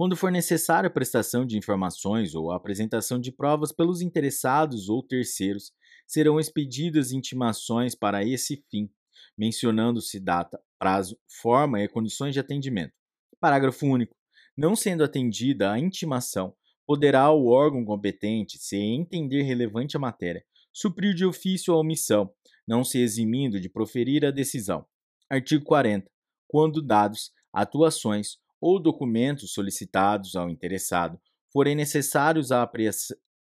Quando 0.00 0.16
for 0.16 0.32
necessária 0.32 0.88
a 0.88 0.90
prestação 0.90 1.44
de 1.44 1.58
informações 1.58 2.34
ou 2.34 2.50
a 2.50 2.56
apresentação 2.56 3.20
de 3.20 3.30
provas 3.30 3.70
pelos 3.70 4.00
interessados 4.00 4.88
ou 4.88 5.02
terceiros, 5.02 5.74
serão 6.06 6.40
expedidas 6.40 7.12
intimações 7.12 7.94
para 7.94 8.24
esse 8.24 8.64
fim, 8.70 8.88
mencionando-se 9.36 10.18
data, 10.18 10.58
prazo, 10.78 11.18
forma 11.42 11.82
e 11.82 11.86
condições 11.86 12.32
de 12.32 12.40
atendimento. 12.40 12.94
Parágrafo 13.38 13.84
único. 13.84 14.16
Não 14.56 14.74
sendo 14.74 15.04
atendida 15.04 15.70
a 15.70 15.78
intimação, 15.78 16.54
poderá 16.86 17.30
o 17.30 17.48
órgão 17.48 17.84
competente, 17.84 18.56
se 18.56 18.78
entender 18.78 19.42
relevante 19.42 19.98
a 19.98 20.00
matéria, 20.00 20.42
suprir 20.72 21.12
de 21.12 21.26
ofício 21.26 21.74
a 21.74 21.76
omissão, 21.78 22.32
não 22.66 22.82
se 22.82 22.98
eximindo 22.98 23.60
de 23.60 23.68
proferir 23.68 24.24
a 24.24 24.30
decisão. 24.30 24.86
Artigo 25.28 25.62
40. 25.62 26.10
Quando 26.48 26.80
dados, 26.80 27.32
atuações 27.52 28.38
ou 28.60 28.78
documentos 28.78 29.52
solicitados 29.52 30.36
ao 30.36 30.50
interessado 30.50 31.20
forem 31.52 31.74
necessários 31.74 32.52
à 32.52 32.68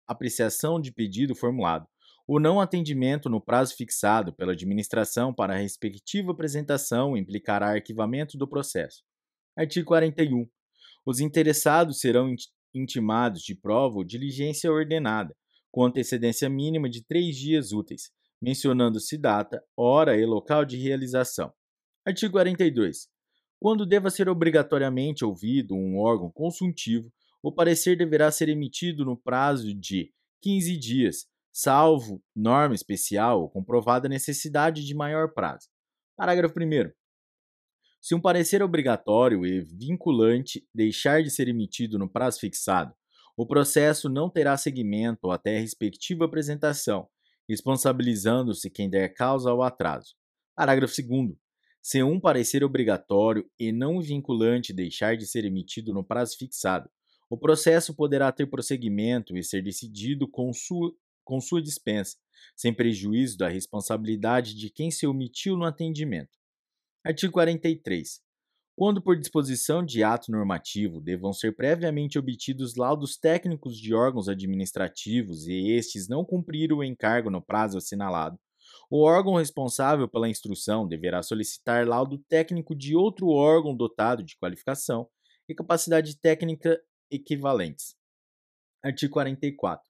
apreciação 0.07 0.79
de 0.79 0.91
pedido 0.91 1.35
formulado, 1.35 1.87
o 2.27 2.39
não 2.39 2.59
atendimento 2.59 3.29
no 3.29 3.39
prazo 3.39 3.73
fixado 3.75 4.33
pela 4.33 4.51
administração 4.51 5.33
para 5.33 5.53
a 5.53 5.57
respectiva 5.57 6.31
apresentação 6.31 7.15
implicará 7.15 7.69
arquivamento 7.69 8.37
do 8.37 8.47
processo. 8.47 9.01
Artigo 9.55 9.87
41. 9.87 10.45
Os 11.05 11.21
interessados 11.21 11.99
serão 11.99 12.35
intimados 12.75 13.41
de 13.41 13.55
prova 13.55 13.97
ou 13.97 14.03
diligência 14.03 14.69
ordenada, 14.69 15.33
com 15.71 15.85
antecedência 15.85 16.49
mínima 16.49 16.89
de 16.89 17.01
três 17.01 17.35
dias 17.37 17.71
úteis, 17.71 18.11
mencionando-se 18.41 19.17
data, 19.17 19.63
hora 19.75 20.17
e 20.17 20.25
local 20.25 20.65
de 20.65 20.77
realização. 20.77 21.53
Artigo 22.05 22.33
42. 22.33 23.07
Quando 23.59 23.85
deva 23.85 24.09
ser 24.09 24.29
obrigatoriamente 24.29 25.25
ouvido 25.25 25.75
um 25.75 25.97
órgão 25.97 26.29
consultivo, 26.29 27.11
o 27.41 27.51
parecer 27.51 27.97
deverá 27.97 28.31
ser 28.31 28.49
emitido 28.49 29.03
no 29.03 29.17
prazo 29.17 29.73
de 29.73 30.11
15 30.41 30.77
dias, 30.77 31.27
salvo 31.51 32.21
norma 32.35 32.75
especial 32.75 33.41
ou 33.41 33.49
comprovada 33.49 34.07
necessidade 34.07 34.85
de 34.85 34.93
maior 34.93 35.33
prazo. 35.33 35.67
Parágrafo 36.15 36.59
1. 36.59 36.91
Se 37.99 38.13
um 38.13 38.21
parecer 38.21 38.61
obrigatório 38.61 39.45
e 39.45 39.61
vinculante 39.61 40.67
deixar 40.73 41.23
de 41.23 41.31
ser 41.31 41.47
emitido 41.47 41.97
no 41.97 42.07
prazo 42.07 42.39
fixado, 42.39 42.93
o 43.35 43.45
processo 43.45 44.07
não 44.07 44.29
terá 44.29 44.55
seguimento 44.55 45.31
até 45.31 45.57
a 45.57 45.59
respectiva 45.59 46.25
apresentação, 46.25 47.07
responsabilizando-se 47.49 48.69
quem 48.69 48.89
der 48.89 49.13
causa 49.13 49.49
ao 49.49 49.63
atraso. 49.63 50.15
Parágrafo 50.55 50.95
2. 50.95 51.46
Se 51.89 52.03
um 52.03 52.19
parecer 52.19 52.65
obrigatório 52.65 53.49
e 53.57 53.71
não 53.71 54.01
vinculante 54.01 54.73
deixar 54.73 55.15
de 55.15 55.25
ser 55.25 55.45
emitido 55.45 55.93
no 55.93 56.03
prazo 56.03 56.35
fixado, 56.37 56.89
o 57.29 57.37
processo 57.37 57.95
poderá 57.95 58.29
ter 58.29 58.45
prosseguimento 58.45 59.37
e 59.37 59.41
ser 59.41 59.63
decidido 59.63 60.27
com 60.27 60.51
sua, 60.51 60.93
com 61.23 61.39
sua 61.39 61.61
dispensa, 61.61 62.17
sem 62.57 62.73
prejuízo 62.73 63.37
da 63.37 63.47
responsabilidade 63.47 64.53
de 64.53 64.69
quem 64.69 64.91
se 64.91 65.07
omitiu 65.07 65.55
no 65.55 65.63
atendimento. 65.63 66.37
Artigo 67.05 67.31
43. 67.31 68.19
Quando 68.75 69.01
por 69.01 69.17
disposição 69.17 69.81
de 69.81 70.03
ato 70.03 70.29
normativo 70.29 70.99
devam 70.99 71.31
ser 71.31 71.55
previamente 71.55 72.19
obtidos 72.19 72.75
laudos 72.75 73.15
técnicos 73.15 73.77
de 73.77 73.93
órgãos 73.93 74.27
administrativos 74.27 75.47
e 75.47 75.71
estes 75.71 76.09
não 76.09 76.25
cumpriram 76.25 76.79
o 76.79 76.83
encargo 76.83 77.29
no 77.29 77.41
prazo 77.41 77.77
assinalado, 77.77 78.37
o 78.89 79.03
órgão 79.03 79.35
responsável 79.35 80.07
pela 80.07 80.29
instrução 80.29 80.87
deverá 80.87 81.21
solicitar 81.21 81.85
laudo 81.87 82.17
técnico 82.29 82.73
de 82.73 82.95
outro 82.95 83.27
órgão 83.27 83.75
dotado 83.75 84.23
de 84.23 84.37
qualificação 84.37 85.09
e 85.47 85.53
capacidade 85.53 86.17
técnica 86.17 86.81
equivalentes. 87.11 87.95
Artigo 88.83 89.13
44. 89.13 89.83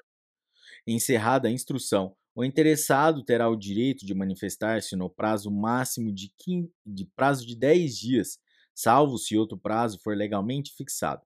Encerrada 0.88 1.48
a 1.48 1.52
instrução, 1.52 2.16
o 2.36 2.44
interessado 2.44 3.24
terá 3.24 3.50
o 3.50 3.56
direito 3.56 4.06
de 4.06 4.14
manifestar-se 4.14 4.96
no 4.96 5.10
prazo 5.10 5.52
máximo 5.52 6.14
de, 6.14 6.32
15, 6.38 6.72
de 6.86 7.06
prazo 7.16 7.46
de 7.46 7.56
10 7.56 7.98
dias, 7.98 8.40
salvo 8.76 9.18
se 9.18 9.38
outro 9.38 9.58
prazo 9.58 10.00
for 10.04 10.16
legalmente 10.16 10.74
fixado. 10.76 11.26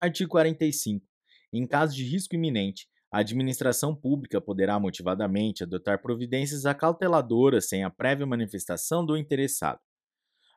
Artigo 0.00 0.30
45. 0.30 1.06
Em 1.52 1.66
caso 1.66 1.94
de 1.94 2.04
risco 2.04 2.34
iminente, 2.34 2.88
a 3.16 3.20
administração 3.20 3.96
pública 3.96 4.42
poderá 4.42 4.78
motivadamente 4.78 5.62
adotar 5.62 6.02
providências 6.02 6.66
acauteladoras 6.66 7.66
sem 7.66 7.82
a 7.82 7.88
prévia 7.88 8.26
manifestação 8.26 9.06
do 9.06 9.16
interessado. 9.16 9.80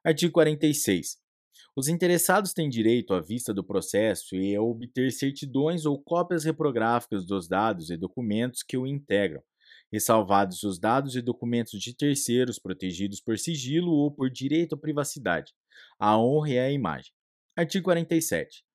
Artigo 0.03 0.33
46. 0.33 1.15
Os 1.73 1.87
interessados 1.87 2.51
têm 2.51 2.69
direito 2.69 3.13
à 3.13 3.21
vista 3.21 3.53
do 3.53 3.63
processo 3.63 4.35
e 4.35 4.53
a 4.57 4.61
obter 4.61 5.09
certidões 5.09 5.85
ou 5.85 6.03
cópias 6.03 6.43
reprográficas 6.43 7.25
dos 7.25 7.47
dados 7.47 7.89
e 7.91 7.95
documentos 7.95 8.61
que 8.61 8.75
o 8.75 8.85
integram, 8.85 9.41
ressalvados 9.89 10.61
os 10.63 10.77
dados 10.77 11.15
e 11.15 11.21
documentos 11.21 11.79
de 11.79 11.95
terceiros 11.95 12.59
protegidos 12.59 13.21
por 13.21 13.39
sigilo 13.39 13.89
ou 13.89 14.11
por 14.11 14.29
direito 14.29 14.75
à 14.75 14.77
privacidade, 14.77 15.53
à 15.97 16.17
honra 16.17 16.49
e 16.49 16.59
à 16.59 16.69
imagem. 16.69 17.13
Artigo 17.55 17.85
47. 17.85 18.68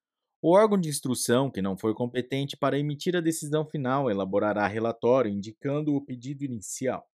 O 0.46 0.50
órgão 0.50 0.78
de 0.78 0.90
instrução 0.90 1.50
que 1.50 1.62
não 1.62 1.74
for 1.74 1.94
competente 1.94 2.54
para 2.54 2.78
emitir 2.78 3.16
a 3.16 3.20
decisão 3.22 3.64
final 3.64 4.10
elaborará 4.10 4.66
relatório 4.66 5.32
indicando 5.32 5.94
o 5.94 6.04
pedido 6.04 6.44
inicial, 6.44 7.08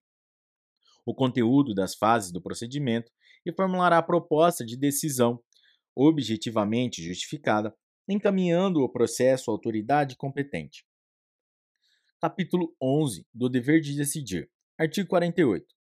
o 1.07 1.15
conteúdo 1.15 1.73
das 1.73 1.95
fases 1.95 2.33
do 2.33 2.43
procedimento 2.43 3.13
e 3.47 3.53
formulará 3.53 3.99
a 3.99 4.03
proposta 4.03 4.67
de 4.67 4.77
decisão 4.77 5.41
objetivamente 5.95 7.05
justificada, 7.05 7.73
encaminhando 8.09 8.81
o 8.81 8.89
processo 8.89 9.49
à 9.49 9.55
autoridade 9.55 10.17
competente. 10.17 10.85
Capítulo 12.21 12.75
11 12.83 13.25
do 13.33 13.49
dever 13.49 13.81
de 13.81 13.97
decidir. 13.97 14.51
Artigo 14.77 15.09
48. 15.09 15.80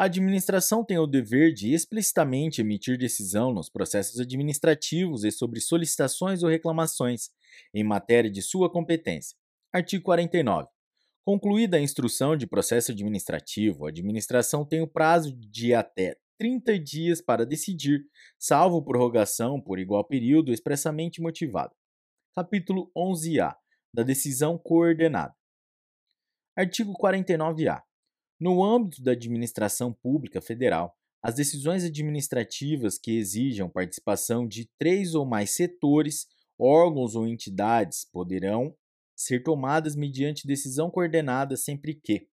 A 0.00 0.04
administração 0.04 0.82
tem 0.82 0.96
o 0.98 1.06
dever 1.06 1.52
de 1.52 1.74
explicitamente 1.74 2.62
emitir 2.62 2.96
decisão 2.96 3.52
nos 3.52 3.68
processos 3.68 4.18
administrativos 4.18 5.24
e 5.24 5.30
sobre 5.30 5.60
solicitações 5.60 6.42
ou 6.42 6.48
reclamações 6.48 7.28
em 7.74 7.84
matéria 7.84 8.30
de 8.30 8.40
sua 8.40 8.72
competência. 8.72 9.36
Artigo 9.70 10.02
49. 10.02 10.70
Concluída 11.22 11.76
a 11.76 11.82
instrução 11.82 12.34
de 12.34 12.46
processo 12.46 12.92
administrativo, 12.92 13.84
a 13.84 13.90
administração 13.90 14.64
tem 14.64 14.80
o 14.80 14.88
prazo 14.88 15.36
de 15.36 15.74
até 15.74 16.16
30 16.38 16.78
dias 16.78 17.20
para 17.20 17.44
decidir, 17.44 18.02
salvo 18.38 18.82
prorrogação 18.82 19.60
por 19.60 19.78
igual 19.78 20.02
período 20.02 20.50
expressamente 20.50 21.20
motivado. 21.20 21.74
Capítulo 22.34 22.90
11A 22.96 23.54
da 23.92 24.02
decisão 24.02 24.56
coordenada. 24.56 25.34
Artigo 26.56 26.94
49A. 26.94 27.82
No 28.40 28.64
âmbito 28.64 29.02
da 29.02 29.12
administração 29.12 29.92
pública 29.92 30.40
federal, 30.40 30.96
as 31.22 31.34
decisões 31.34 31.84
administrativas 31.84 32.98
que 32.98 33.12
exijam 33.18 33.68
participação 33.68 34.48
de 34.48 34.70
três 34.78 35.14
ou 35.14 35.26
mais 35.26 35.50
setores, 35.50 36.26
órgãos 36.58 37.14
ou 37.14 37.28
entidades 37.28 38.06
poderão 38.10 38.74
ser 39.14 39.42
tomadas 39.42 39.94
mediante 39.94 40.46
decisão 40.46 40.90
coordenada 40.90 41.54
sempre 41.54 41.94
que, 41.94 42.26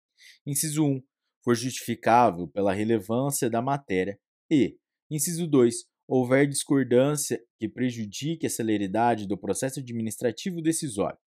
inciso 0.46 0.84
1, 0.84 1.02
for 1.42 1.54
justificável 1.54 2.46
pela 2.48 2.74
relevância 2.74 3.48
da 3.48 3.62
matéria 3.62 4.18
e, 4.50 4.76
inciso 5.10 5.46
2, 5.46 5.86
houver 6.06 6.46
discordância 6.46 7.42
que 7.58 7.66
prejudique 7.66 8.46
a 8.46 8.50
celeridade 8.50 9.26
do 9.26 9.38
processo 9.38 9.80
administrativo 9.80 10.60
decisório. 10.60 11.18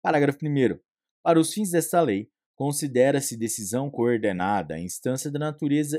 Parágrafo 0.00 0.38
1. 0.44 0.78
Para 1.24 1.40
os 1.40 1.52
fins 1.52 1.72
desta 1.72 2.00
lei, 2.00 2.30
Considera-se 2.60 3.38
decisão 3.38 3.90
coordenada 3.90 4.74
a 4.74 4.78
instância 4.78 5.30
da 5.30 5.38
natureza 5.38 5.98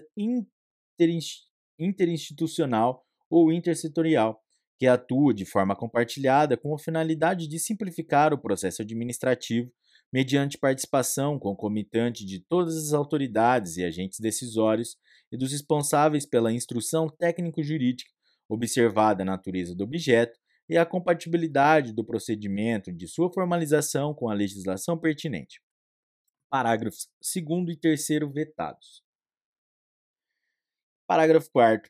interinstitucional 1.79 3.03
ou 3.27 3.51
intersetorial, 3.51 4.39
que 4.77 4.85
atua 4.85 5.33
de 5.33 5.43
forma 5.43 5.75
compartilhada 5.75 6.55
com 6.55 6.75
a 6.75 6.77
finalidade 6.77 7.47
de 7.47 7.57
simplificar 7.57 8.31
o 8.31 8.37
processo 8.37 8.83
administrativo 8.83 9.73
mediante 10.13 10.55
participação 10.55 11.39
concomitante 11.39 12.23
de 12.23 12.39
todas 12.47 12.77
as 12.77 12.93
autoridades 12.93 13.77
e 13.77 13.83
agentes 13.83 14.19
decisórios 14.19 14.97
e 15.31 15.37
dos 15.37 15.51
responsáveis 15.51 16.27
pela 16.27 16.53
instrução 16.53 17.09
técnico-jurídica, 17.09 18.11
observada 18.47 19.23
a 19.23 19.25
natureza 19.25 19.73
do 19.73 19.83
objeto 19.83 20.37
e 20.69 20.77
a 20.77 20.85
compatibilidade 20.85 21.91
do 21.91 22.05
procedimento 22.05 22.93
de 22.93 23.07
sua 23.07 23.33
formalização 23.33 24.13
com 24.13 24.29
a 24.29 24.35
legislação 24.35 24.95
pertinente. 24.95 25.59
Parágrafos 26.51 27.07
2 27.33 27.69
e 27.69 27.77
3 27.77 28.07
vetados. 28.29 29.01
Parágrafo 31.07 31.49
4. 31.49 31.89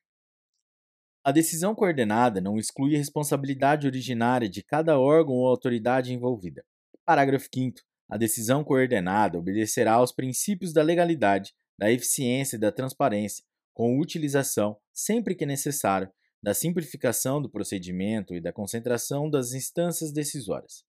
A 1.24 1.32
decisão 1.32 1.74
coordenada 1.74 2.39
não 2.39 2.60
exclui 2.60 2.93
a 2.93 3.00
responsabilidade 3.00 3.88
originária 3.88 4.47
de 4.47 4.62
cada 4.62 5.00
órgão 5.00 5.34
ou 5.34 5.47
autoridade 5.47 6.13
envolvida. 6.13 6.63
Parágrafo 7.04 7.50
5. 7.52 7.80
A 8.08 8.17
decisão 8.17 8.63
coordenada 8.63 9.39
obedecerá 9.39 9.93
aos 9.93 10.12
princípios 10.12 10.71
da 10.71 10.84
legalidade, 10.84 11.56
da 11.76 11.91
eficiência 11.91 12.56
e 12.56 12.60
da 12.60 12.71
transparência, 12.71 13.43
com 13.74 14.00
utilização, 14.00 14.80
sempre 14.93 15.34
que 15.34 15.43
necessário, 15.43 16.08
da 16.39 16.54
simplificação 16.54 17.41
do 17.41 17.50
procedimento 17.50 18.36
e 18.36 18.39
da 18.39 18.54
concentração 18.54 19.28
das 19.28 19.54
instâncias 19.54 20.12
decisórias. 20.12 20.86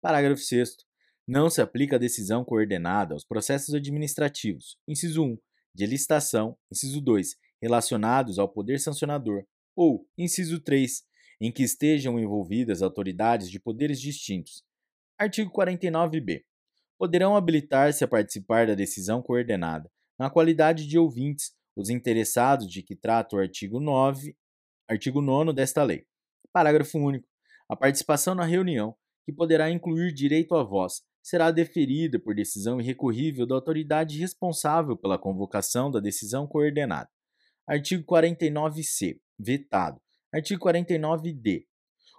Parágrafo 0.00 0.42
6. 0.42 0.76
Não 1.28 1.50
se 1.50 1.60
aplica 1.60 1.96
a 1.96 1.98
decisão 1.98 2.44
coordenada 2.44 3.12
aos 3.12 3.24
processos 3.24 3.74
administrativos, 3.74 4.78
inciso 4.86 5.24
1, 5.24 5.38
de 5.74 5.84
licitação, 5.84 6.56
inciso 6.70 7.00
2, 7.00 7.34
relacionados 7.60 8.38
ao 8.38 8.48
poder 8.48 8.78
sancionador, 8.78 9.44
ou, 9.74 10.06
inciso 10.16 10.60
3, 10.60 11.02
em 11.40 11.50
que 11.50 11.64
estejam 11.64 12.16
envolvidas 12.16 12.80
autoridades 12.80 13.50
de 13.50 13.58
poderes 13.58 14.00
distintos. 14.00 14.62
Artigo 15.18 15.50
49b. 15.50 16.44
Poderão 16.96 17.36
habilitar-se 17.36 18.04
a 18.04 18.08
participar 18.08 18.68
da 18.68 18.74
decisão 18.74 19.20
coordenada, 19.20 19.90
na 20.16 20.30
qualidade 20.30 20.86
de 20.86 20.96
ouvintes, 20.96 21.52
os 21.74 21.90
interessados 21.90 22.70
de 22.70 22.84
que 22.84 22.94
trata 22.94 23.34
o 23.34 23.40
artigo 23.40 23.80
9, 23.80 24.36
artigo 24.88 25.20
9 25.20 25.52
desta 25.52 25.82
lei. 25.82 26.06
Parágrafo 26.52 26.98
único. 26.98 27.28
A 27.68 27.74
participação 27.74 28.34
na 28.34 28.44
reunião, 28.44 28.96
que 29.24 29.32
poderá 29.32 29.68
incluir 29.68 30.14
direito 30.14 30.54
à 30.54 30.62
voz, 30.62 31.02
será 31.26 31.50
deferida 31.50 32.20
por 32.20 32.36
decisão 32.36 32.80
irrecorrível 32.80 33.44
da 33.44 33.56
autoridade 33.56 34.16
responsável 34.16 34.96
pela 34.96 35.18
convocação 35.18 35.90
da 35.90 35.98
decisão 35.98 36.46
coordenada. 36.46 37.10
Artigo 37.66 38.04
49c. 38.04 39.18
Vetado. 39.36 40.00
Artigo 40.32 40.64
49d. 40.64 41.64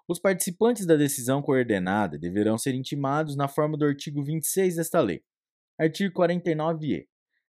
Os 0.09 0.19
participantes 0.19 0.85
da 0.85 0.97
decisão 0.97 1.41
coordenada 1.41 2.19
deverão 2.19 2.57
ser 2.57 2.75
intimados 2.75 3.37
na 3.37 3.47
forma 3.47 3.77
do 3.77 3.85
artigo 3.85 4.21
26 4.21 4.75
desta 4.75 4.99
lei. 4.99 5.23
Artigo 5.79 6.13
49e. 6.13 7.07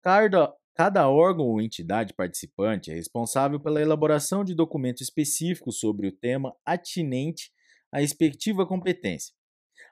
Cada, 0.04 0.54
cada 0.76 1.10
órgão 1.10 1.48
ou 1.48 1.60
entidade 1.60 2.14
participante 2.14 2.92
é 2.92 2.94
responsável 2.94 3.60
pela 3.60 3.82
elaboração 3.82 4.44
de 4.44 4.54
documento 4.54 5.02
específico 5.02 5.72
sobre 5.72 6.10
o 6.10 6.12
tema 6.12 6.56
atinente 6.64 7.52
à 7.92 8.02
respectiva 8.02 8.68
competência, 8.68 9.34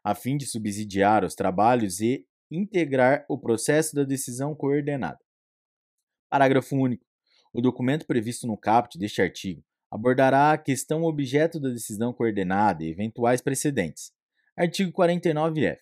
a 0.08 0.16
fim 0.16 0.38
de 0.38 0.46
subsidiar 0.46 1.26
os 1.26 1.36
trabalhos 1.36 2.00
e 2.00 2.26
integrar 2.50 3.26
o 3.28 3.38
processo 3.38 3.94
da 3.94 4.06
decisão 4.06 4.56
coordenada. 4.56 5.20
Parágrafo 6.30 6.78
único. 6.78 7.06
O 7.54 7.60
documento 7.60 8.08
previsto 8.08 8.48
no 8.48 8.58
caput 8.58 8.98
deste 8.98 9.22
artigo 9.22 9.62
abordará 9.92 10.54
a 10.54 10.58
questão 10.58 11.04
objeto 11.04 11.60
da 11.60 11.68
decisão 11.68 12.14
coordenada 12.14 12.86
e 12.86 12.90
eventuais 12.90 13.42
precedentes. 13.42 14.14
Artigo 14.56 14.94
49-F. 14.94 15.82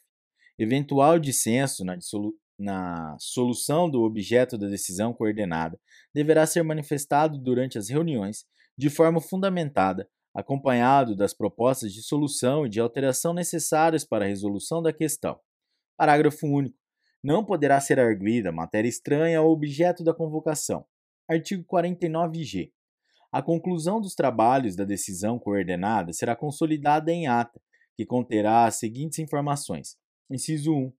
Eventual 0.58 1.20
dissenso 1.20 1.86
na, 1.86 1.96
dissolu 1.96 2.34
na 2.58 3.16
solução 3.20 3.88
do 3.88 4.02
objeto 4.02 4.58
da 4.58 4.68
decisão 4.68 5.14
coordenada 5.14 5.80
deverá 6.12 6.48
ser 6.48 6.64
manifestado 6.64 7.38
durante 7.38 7.78
as 7.78 7.90
reuniões 7.90 8.44
de 8.76 8.90
forma 8.90 9.22
fundamentada, 9.22 10.10
acompanhado 10.36 11.16
das 11.16 11.34
propostas 11.34 11.94
de 11.94 12.04
solução 12.04 12.66
e 12.66 12.70
de 12.70 12.82
alteração 12.82 13.34
necessárias 13.34 14.04
para 14.04 14.26
a 14.26 14.28
resolução 14.28 14.82
da 14.84 14.92
questão. 14.92 15.40
Parágrafo 15.96 16.46
único. 16.46 16.78
Não 17.24 17.44
poderá 17.44 17.80
ser 17.80 18.00
arguída 18.00 18.52
matéria 18.52 18.90
estranha 18.90 19.40
ao 19.40 19.50
objeto 19.50 20.04
da 20.04 20.14
convocação. 20.14 20.86
Artigo 21.28 21.64
49-G. 21.64 22.72
A 23.32 23.42
conclusão 23.42 24.00
dos 24.00 24.14
trabalhos 24.14 24.76
da 24.76 24.84
decisão 24.84 25.40
coordenada 25.40 26.12
será 26.14 26.36
consolidada 26.36 27.12
em 27.12 27.28
ata, 27.28 27.60
que 27.96 28.06
conterá 28.06 28.66
as 28.66 28.76
seguintes 28.76 29.20
informações: 29.20 29.98
Inciso 30.30 30.74
1. 30.74 30.94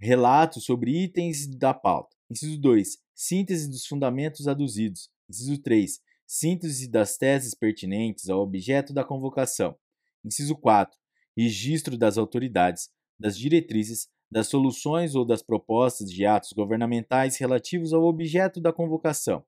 Relato 0.00 0.60
sobre 0.60 1.02
itens 1.02 1.46
da 1.46 1.74
pauta. 1.74 2.16
Inciso 2.30 2.58
2. 2.60 2.98
Síntese 3.14 3.68
dos 3.68 3.86
fundamentos 3.86 4.48
aduzidos. 4.48 5.10
Inciso 5.28 5.58
3. 5.58 6.00
Síntese 6.36 6.90
das 6.90 7.16
teses 7.16 7.54
pertinentes 7.54 8.28
ao 8.28 8.40
objeto 8.40 8.92
da 8.92 9.04
convocação. 9.04 9.78
Inciso 10.24 10.56
4. 10.56 10.98
Registro 11.38 11.96
das 11.96 12.18
autoridades, 12.18 12.90
das 13.16 13.38
diretrizes, 13.38 14.08
das 14.28 14.48
soluções 14.48 15.14
ou 15.14 15.24
das 15.24 15.44
propostas 15.44 16.10
de 16.10 16.26
atos 16.26 16.52
governamentais 16.52 17.36
relativos 17.36 17.92
ao 17.92 18.02
objeto 18.02 18.60
da 18.60 18.72
convocação. 18.72 19.44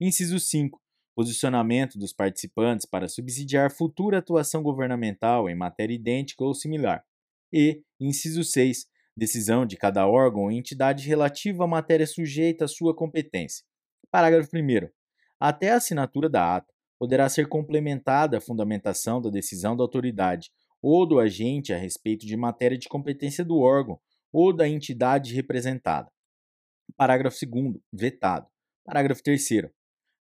Inciso 0.00 0.40
5. 0.40 0.80
Posicionamento 1.14 1.98
dos 1.98 2.14
participantes 2.14 2.86
para 2.86 3.08
subsidiar 3.08 3.70
futura 3.70 4.16
atuação 4.16 4.62
governamental 4.62 5.50
em 5.50 5.54
matéria 5.54 5.92
idêntica 5.92 6.42
ou 6.42 6.54
similar. 6.54 7.04
E, 7.52 7.82
inciso 8.00 8.42
6, 8.42 8.86
decisão 9.14 9.66
de 9.66 9.76
cada 9.76 10.08
órgão 10.08 10.44
ou 10.44 10.50
entidade 10.50 11.06
relativa 11.06 11.64
à 11.64 11.66
matéria 11.66 12.06
sujeita 12.06 12.64
à 12.64 12.68
sua 12.68 12.96
competência. 12.96 13.66
Parágrafo 14.10 14.56
1. 14.56 15.01
Até 15.44 15.72
a 15.72 15.76
assinatura 15.78 16.28
da 16.28 16.54
ata, 16.54 16.72
poderá 16.96 17.28
ser 17.28 17.48
complementada 17.48 18.38
a 18.38 18.40
fundamentação 18.40 19.20
da 19.20 19.28
decisão 19.28 19.76
da 19.76 19.82
autoridade 19.82 20.52
ou 20.80 21.04
do 21.04 21.18
agente 21.18 21.72
a 21.72 21.76
respeito 21.76 22.24
de 22.24 22.36
matéria 22.36 22.78
de 22.78 22.88
competência 22.88 23.44
do 23.44 23.58
órgão 23.58 23.98
ou 24.32 24.52
da 24.52 24.68
entidade 24.68 25.34
representada. 25.34 26.08
Parágrafo 26.96 27.44
2. 27.44 27.74
Vetado. 27.92 28.46
Parágrafo 28.84 29.20
3. 29.20 29.48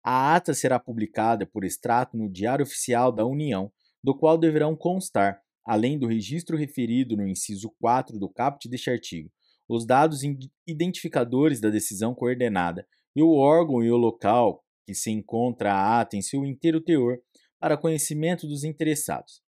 A 0.02 0.36
ata 0.38 0.54
será 0.54 0.80
publicada 0.80 1.46
por 1.46 1.66
extrato 1.66 2.16
no 2.16 2.30
Diário 2.30 2.64
Oficial 2.64 3.12
da 3.12 3.26
União, 3.26 3.70
do 4.02 4.18
qual 4.18 4.38
deverão 4.38 4.74
constar, 4.74 5.42
além 5.66 6.00
do 6.00 6.08
registro 6.08 6.56
referido 6.56 7.18
no 7.18 7.28
inciso 7.28 7.76
4 7.82 8.18
do 8.18 8.30
caput 8.30 8.70
deste 8.70 8.90
artigo, 8.90 9.30
os 9.68 9.86
dados 9.86 10.22
identificadores 10.66 11.60
da 11.60 11.70
decisão 11.70 12.16
coordenada 12.16 12.88
e 13.14 13.22
o 13.22 13.34
órgão 13.34 13.84
e 13.84 13.92
o 13.92 13.98
local 13.98 14.64
que 14.90 14.96
se 14.96 15.12
encontra 15.12 15.72
a 15.72 16.02
ata 16.02 16.18
em 16.18 16.22
seu 16.24 16.44
inteiro 16.44 16.82
teor 16.82 17.20
para 17.60 17.78
conhecimento 17.78 18.48
dos 18.48 18.64
interessados. 18.64 19.40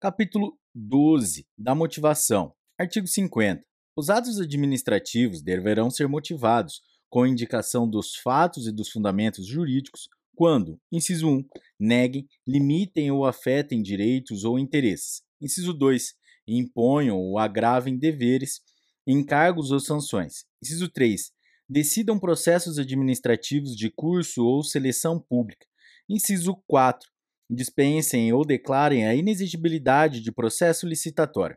Capítulo 0.00 0.58
12 0.74 1.46
da 1.56 1.76
motivação. 1.76 2.52
Artigo 2.76 3.06
50. 3.06 3.64
Os 3.94 4.10
atos 4.10 4.40
administrativos 4.40 5.40
deverão 5.40 5.90
ser 5.90 6.08
motivados 6.08 6.82
com 7.08 7.24
indicação 7.24 7.88
dos 7.88 8.16
fatos 8.16 8.66
e 8.66 8.72
dos 8.72 8.90
fundamentos 8.90 9.46
jurídicos 9.46 10.08
quando, 10.34 10.80
inciso 10.90 11.28
1, 11.28 11.44
neguem, 11.78 12.26
limitem 12.44 13.12
ou 13.12 13.24
afetem 13.24 13.80
direitos 13.80 14.42
ou 14.42 14.58
interesses, 14.58 15.22
Inciso 15.40 15.72
2. 15.72 16.14
Imponham 16.48 17.16
ou 17.16 17.38
agravem 17.38 17.96
deveres, 17.96 18.60
encargos 19.06 19.70
ou 19.70 19.78
sanções. 19.78 20.44
Inciso 20.60 20.88
3. 20.88 21.30
Decidam 21.68 22.18
processos 22.18 22.78
administrativos 22.78 23.74
de 23.76 23.90
curso 23.90 24.44
ou 24.44 24.62
seleção 24.62 25.18
pública. 25.20 25.66
Inciso 26.08 26.56
4. 26.66 27.10
Dispensem 27.50 28.32
ou 28.32 28.44
declarem 28.44 29.06
a 29.06 29.14
inexigibilidade 29.14 30.20
de 30.20 30.32
processo 30.32 30.86
licitatório. 30.86 31.56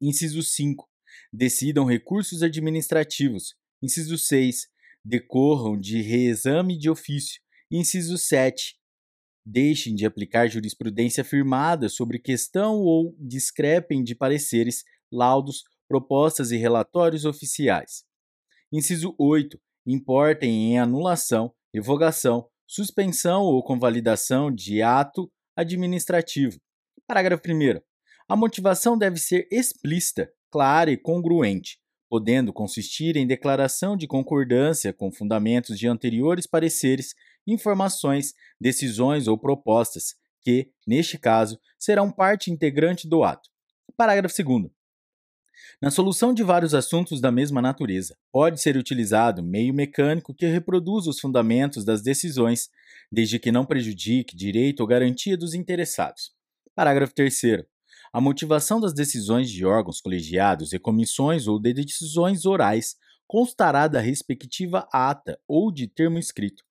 Inciso 0.00 0.42
5. 0.42 0.88
Decidam 1.32 1.84
recursos 1.84 2.42
administrativos. 2.42 3.54
Inciso 3.82 4.16
6. 4.16 4.68
Decorram 5.04 5.78
de 5.78 6.00
reexame 6.00 6.78
de 6.78 6.88
ofício. 6.88 7.40
Inciso 7.70 8.16
7 8.16 8.80
deixem 9.44 9.94
de 9.94 10.06
aplicar 10.06 10.48
jurisprudência 10.48 11.24
firmada 11.24 11.88
sobre 11.88 12.18
questão 12.18 12.76
ou 12.80 13.16
discrepem 13.18 14.02
de 14.02 14.14
pareceres, 14.14 14.84
laudos, 15.10 15.64
propostas 15.88 16.50
e 16.50 16.56
relatórios 16.56 17.24
oficiais. 17.24 18.04
Inciso 18.72 19.14
8. 19.18 19.60
Importem 19.84 20.72
em 20.72 20.78
anulação, 20.78 21.52
revogação, 21.74 22.48
suspensão 22.66 23.42
ou 23.42 23.62
convalidação 23.64 24.48
de 24.48 24.80
ato 24.80 25.28
administrativo. 25.56 26.60
Parágrafo 27.04 27.42
1. 27.48 27.80
A 28.28 28.36
motivação 28.36 28.96
deve 28.96 29.18
ser 29.18 29.48
explícita, 29.50 30.30
clara 30.52 30.92
e 30.92 30.96
congruente, 30.96 31.80
podendo 32.08 32.52
consistir 32.52 33.16
em 33.16 33.26
declaração 33.26 33.96
de 33.96 34.06
concordância 34.06 34.92
com 34.92 35.10
fundamentos 35.10 35.76
de 35.76 35.88
anteriores 35.88 36.46
pareceres 36.46 37.12
informações, 37.44 38.34
decisões 38.60 39.26
ou 39.26 39.36
propostas 39.36 40.14
que, 40.42 40.70
neste 40.86 41.18
caso, 41.18 41.58
serão 41.76 42.08
parte 42.10 42.52
integrante 42.52 43.08
do 43.08 43.24
ato. 43.24 43.50
Parágrafo 43.96 44.44
2. 44.44 44.70
Na 45.80 45.90
solução 45.90 46.34
de 46.34 46.42
vários 46.42 46.74
assuntos 46.74 47.20
da 47.20 47.30
mesma 47.30 47.62
natureza, 47.62 48.16
pode 48.32 48.60
ser 48.60 48.76
utilizado 48.76 49.42
meio 49.42 49.72
mecânico 49.72 50.34
que 50.34 50.46
reproduza 50.46 51.10
os 51.10 51.20
fundamentos 51.20 51.84
das 51.84 52.02
decisões, 52.02 52.68
desde 53.10 53.38
que 53.38 53.50
não 53.50 53.64
prejudique 53.64 54.36
direito 54.36 54.80
ou 54.80 54.86
garantia 54.86 55.36
dos 55.36 55.54
interessados. 55.54 56.32
Parágrafo 56.74 57.14
3. 57.14 57.64
A 58.12 58.20
motivação 58.20 58.80
das 58.80 58.92
decisões 58.92 59.50
de 59.50 59.64
órgãos 59.64 60.00
colegiados 60.00 60.72
e 60.72 60.78
comissões 60.78 61.46
ou 61.46 61.58
de 61.58 61.72
decisões 61.72 62.44
orais 62.44 62.96
constará 63.26 63.86
da 63.86 64.00
respectiva 64.00 64.88
ata 64.92 65.38
ou 65.46 65.72
de 65.72 65.86
termo 65.86 66.18
escrito, 66.18 66.64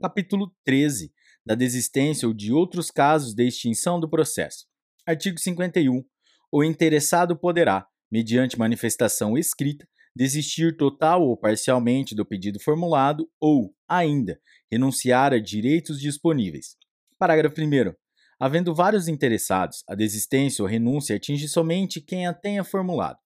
Capítulo 0.00 0.50
13 0.64 1.12
da 1.46 1.54
desistência 1.54 2.26
ou 2.26 2.34
de 2.34 2.52
outros 2.52 2.90
casos 2.90 3.32
de 3.32 3.46
extinção 3.46 4.00
do 4.00 4.08
processo. 4.08 4.66
Artigo 5.06 5.38
51. 5.38 6.04
O 6.50 6.64
interessado 6.64 7.36
poderá, 7.36 7.86
mediante 8.10 8.58
manifestação 8.58 9.36
escrita, 9.36 9.86
desistir 10.14 10.76
total 10.76 11.22
ou 11.22 11.36
parcialmente 11.36 12.14
do 12.14 12.24
pedido 12.24 12.58
formulado 12.58 13.28
ou, 13.40 13.74
ainda, 13.86 14.40
renunciar 14.70 15.32
a 15.32 15.38
direitos 15.38 16.00
disponíveis. 16.00 16.76
Parágrafo 17.18 17.60
1. 17.60 17.94
Havendo 18.38 18.74
vários 18.74 19.08
interessados, 19.08 19.82
a 19.88 19.94
desistência 19.94 20.62
ou 20.62 20.68
renúncia 20.68 21.16
atinge 21.16 21.48
somente 21.48 22.00
quem 22.00 22.26
a 22.26 22.34
tenha 22.34 22.64
formulado. 22.64 23.18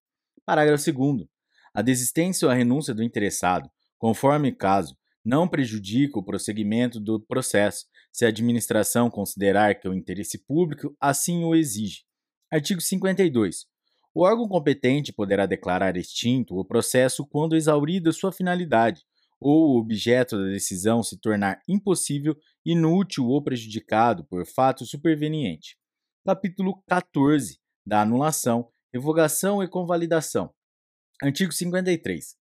Parágrafo 0.45 0.93
2. 0.93 1.27
A 1.75 1.83
desistência 1.83 2.47
ou 2.47 2.53
a 2.53 2.55
renúncia 2.55 2.93
do 2.93 3.03
interessado, 3.03 3.71
conforme 3.99 4.53
caso, 4.53 4.97
não 5.25 5.47
prejudica 5.47 6.19
o 6.19 6.25
prosseguimento 6.25 6.99
do 6.99 7.21
processo, 7.21 7.87
se 8.13 8.25
a 8.25 8.29
administração 8.29 9.11
considerar 9.11 9.75
que 9.77 9.89
o 9.89 9.95
interesse 9.95 10.39
público 10.39 10.97
assim 11.01 11.45
o 11.45 11.55
exige. 11.55 12.05
Artigo 12.51 12.81
52. 12.81 13.67
O 14.13 14.25
órgão 14.25 14.49
competente 14.49 15.13
poderá 15.13 15.47
declarar 15.47 15.97
extinto 15.97 16.59
o 16.59 16.65
processo 16.65 17.25
quando 17.27 17.57
exaurida 17.57 18.13
sua 18.13 18.33
finalidade 18.33 19.05
ou 19.41 19.71
o 19.71 19.79
objeto 19.79 20.37
da 20.37 20.51
decisão 20.51 21.03
se 21.03 21.19
tornar 21.19 21.63
impossível, 21.69 22.37
inútil 22.65 23.27
ou 23.27 23.43
prejudicado 23.43 24.25
por 24.25 24.45
fato 24.45 24.85
superveniente. 24.85 25.79
Capítulo 26.25 26.83
14 26.87 27.59
da 27.87 28.03
anulação, 28.03 28.69
revogação 28.93 29.63
e 29.63 29.69
convalidação. 29.69 30.53
Artigo 31.23 31.53
53. 31.53 32.37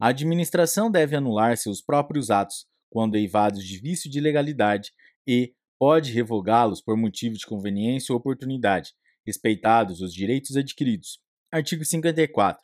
A 0.00 0.08
administração 0.08 0.90
deve 0.90 1.16
anular 1.16 1.56
seus 1.56 1.82
próprios 1.82 2.30
atos 2.30 2.66
quando 2.88 3.16
eivados 3.16 3.62
de 3.64 3.78
vício 3.78 4.10
de 4.10 4.20
legalidade 4.20 4.92
e 5.26 5.52
pode 5.78 6.12
revogá-los 6.12 6.80
por 6.80 6.96
motivo 6.96 7.36
de 7.36 7.46
conveniência 7.46 8.12
ou 8.12 8.18
oportunidade, 8.18 8.94
respeitados 9.28 10.00
os 10.00 10.12
direitos 10.12 10.56
adquiridos. 10.56 11.20
Artigo 11.52 11.84
54. 11.84 12.62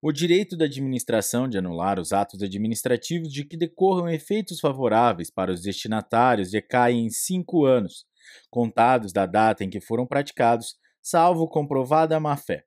O 0.00 0.12
direito 0.12 0.56
da 0.56 0.66
administração 0.66 1.48
de 1.48 1.58
anular 1.58 1.98
os 1.98 2.12
atos 2.12 2.40
administrativos 2.42 3.32
de 3.32 3.44
que 3.44 3.56
decorram 3.56 4.08
efeitos 4.08 4.60
favoráveis 4.60 5.30
para 5.30 5.52
os 5.52 5.62
destinatários 5.62 6.50
decai 6.50 6.92
em 6.92 7.10
cinco 7.10 7.64
anos, 7.64 8.06
contados 8.48 9.12
da 9.12 9.26
data 9.26 9.64
em 9.64 9.70
que 9.70 9.80
foram 9.80 10.06
praticados, 10.06 10.76
salvo 11.02 11.48
comprovada 11.48 12.20
má-fé. 12.20 12.64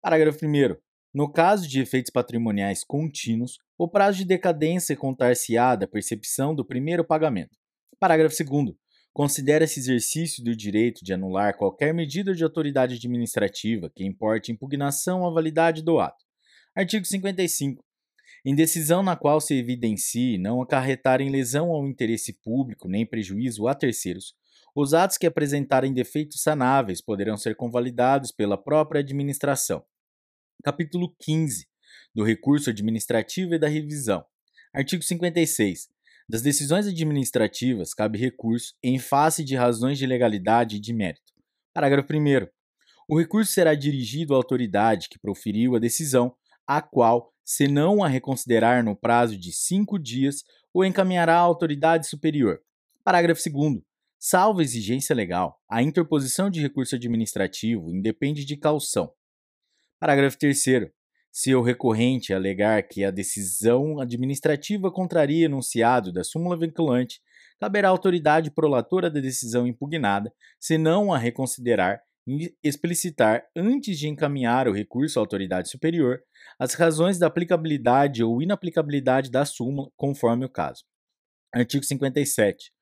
Parágrafo 0.00 0.46
1. 0.46 0.76
No 1.12 1.30
caso 1.30 1.68
de 1.68 1.80
efeitos 1.80 2.10
patrimoniais 2.10 2.84
contínuos, 2.84 3.58
o 3.76 3.88
prazo 3.88 4.18
de 4.18 4.24
decadência 4.24 4.96
contar-se-á 4.96 5.76
da 5.76 5.86
percepção 5.86 6.54
do 6.54 6.64
primeiro 6.64 7.04
pagamento. 7.04 7.58
Parágrafo 7.98 8.36
2. 8.42 8.76
Considera-se 9.12 9.80
exercício 9.80 10.42
do 10.42 10.54
direito 10.54 11.04
de 11.04 11.12
anular 11.12 11.56
qualquer 11.56 11.92
medida 11.92 12.34
de 12.34 12.44
autoridade 12.44 12.94
administrativa 12.94 13.90
que 13.90 14.04
importe 14.04 14.52
impugnação 14.52 15.26
à 15.26 15.30
validade 15.30 15.82
do 15.82 15.98
ato, 15.98 16.24
Artigo 16.74 17.04
55. 17.04 17.84
Em 18.44 18.54
decisão 18.54 19.02
na 19.02 19.16
qual 19.16 19.40
se 19.40 19.54
evidencie 19.54 20.38
não 20.38 20.62
acarretarem 20.62 21.28
lesão 21.28 21.70
ao 21.70 21.86
interesse 21.86 22.32
público 22.32 22.88
nem 22.88 23.04
prejuízo 23.04 23.66
a 23.66 23.74
terceiros, 23.74 24.34
os 24.74 24.94
atos 24.94 25.18
que 25.18 25.26
apresentarem 25.26 25.92
defeitos 25.92 26.40
sanáveis 26.40 27.00
poderão 27.00 27.36
ser 27.36 27.56
convalidados 27.56 28.30
pela 28.30 28.56
própria 28.56 29.00
administração. 29.00 29.84
Capítulo 30.62 31.14
15 31.18 31.66
do 32.14 32.22
recurso 32.22 32.70
administrativo 32.70 33.54
e 33.54 33.58
da 33.58 33.68
revisão. 33.68 34.24
Artigo 34.72 35.02
56. 35.02 35.88
Das 36.30 36.42
decisões 36.42 36.86
administrativas 36.86 37.92
cabe 37.92 38.16
recurso 38.16 38.76
em 38.84 39.00
face 39.00 39.42
de 39.42 39.56
razões 39.56 39.98
de 39.98 40.06
legalidade 40.06 40.76
e 40.76 40.80
de 40.80 40.92
mérito. 40.92 41.32
Parágrafo 41.74 42.06
1. 42.12 42.46
O 43.08 43.18
recurso 43.18 43.52
será 43.52 43.74
dirigido 43.74 44.32
à 44.32 44.36
autoridade 44.36 45.08
que 45.08 45.18
proferiu 45.18 45.74
a 45.74 45.80
decisão, 45.80 46.32
a 46.64 46.80
qual, 46.80 47.34
se 47.44 47.66
não 47.66 48.04
a 48.04 48.06
reconsiderar 48.06 48.84
no 48.84 48.94
prazo 48.94 49.36
de 49.36 49.50
cinco 49.50 49.98
dias, 49.98 50.44
o 50.72 50.84
encaminhará 50.84 51.34
à 51.34 51.40
autoridade 51.40 52.06
superior. 52.06 52.60
Parágrafo 53.02 53.42
2. 53.50 53.82
Salvo 54.16 54.62
exigência 54.62 55.16
legal, 55.16 55.60
a 55.68 55.82
interposição 55.82 56.48
de 56.48 56.60
recurso 56.60 56.94
administrativo 56.94 57.90
independe 57.90 58.44
de 58.44 58.56
caução. 58.56 59.12
Parágrafo 59.98 60.38
3. 60.38 60.92
Se 61.32 61.54
o 61.54 61.62
recorrente 61.62 62.34
alegar 62.34 62.82
que 62.82 63.04
a 63.04 63.10
decisão 63.10 64.00
administrativa 64.00 64.90
contraria 64.90 65.46
enunciado 65.46 66.12
da 66.12 66.24
súmula 66.24 66.58
vinculante, 66.58 67.20
caberá 67.60 67.88
à 67.88 67.90
autoridade 67.90 68.50
prolatora 68.50 69.08
da 69.08 69.20
decisão 69.20 69.66
impugnada, 69.66 70.32
se 70.58 70.76
não 70.76 71.12
a 71.12 71.18
reconsiderar, 71.18 72.00
explicitar, 72.62 73.44
antes 73.54 73.98
de 73.98 74.08
encaminhar 74.08 74.66
o 74.66 74.72
recurso 74.72 75.18
à 75.18 75.22
autoridade 75.22 75.68
superior, 75.68 76.20
as 76.58 76.74
razões 76.74 77.18
da 77.18 77.26
aplicabilidade 77.26 78.24
ou 78.24 78.42
inaplicabilidade 78.42 79.30
da 79.30 79.44
súmula, 79.44 79.90
conforme 79.96 80.44
o 80.44 80.48
caso. 80.48 80.84
Artigo 81.52 81.84
57. 81.84 82.72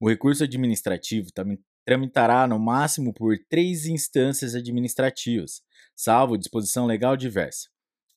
O 0.00 0.08
recurso 0.08 0.44
administrativo 0.44 1.30
tramitará 1.84 2.46
no 2.46 2.58
máximo 2.58 3.12
por 3.12 3.36
três 3.48 3.86
instâncias 3.86 4.54
administrativas, 4.54 5.62
salvo 5.96 6.38
disposição 6.38 6.86
legal 6.86 7.16
diversa. 7.16 7.68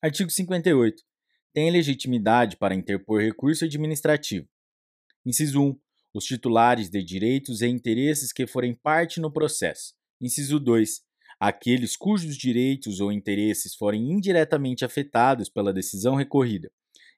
Artigo 0.04 0.32
58. 0.32 1.04
Tem 1.54 1.70
legitimidade 1.70 2.58
para 2.58 2.74
interpor 2.74 3.22
recurso 3.22 3.66
administrativo. 3.66 4.48
Inciso 5.24 5.62
1. 5.62 5.80
Os 6.12 6.26
titulares 6.26 6.90
de 6.90 7.04
direitos 7.04 7.62
e 7.62 7.68
interesses 7.68 8.34
que 8.34 8.48
forem 8.48 8.74
parte 8.74 9.20
no 9.20 9.32
processo. 9.32 9.94
Inciso 10.20 10.60
2. 10.60 11.04
Aqueles 11.40 11.96
cujos 11.96 12.36
direitos 12.36 13.00
ou 13.00 13.12
interesses 13.12 13.76
forem 13.76 14.12
indiretamente 14.12 14.84
afetados 14.84 15.50
pela 15.50 15.72
decisão 15.72 16.16
recorrida. 16.16 16.72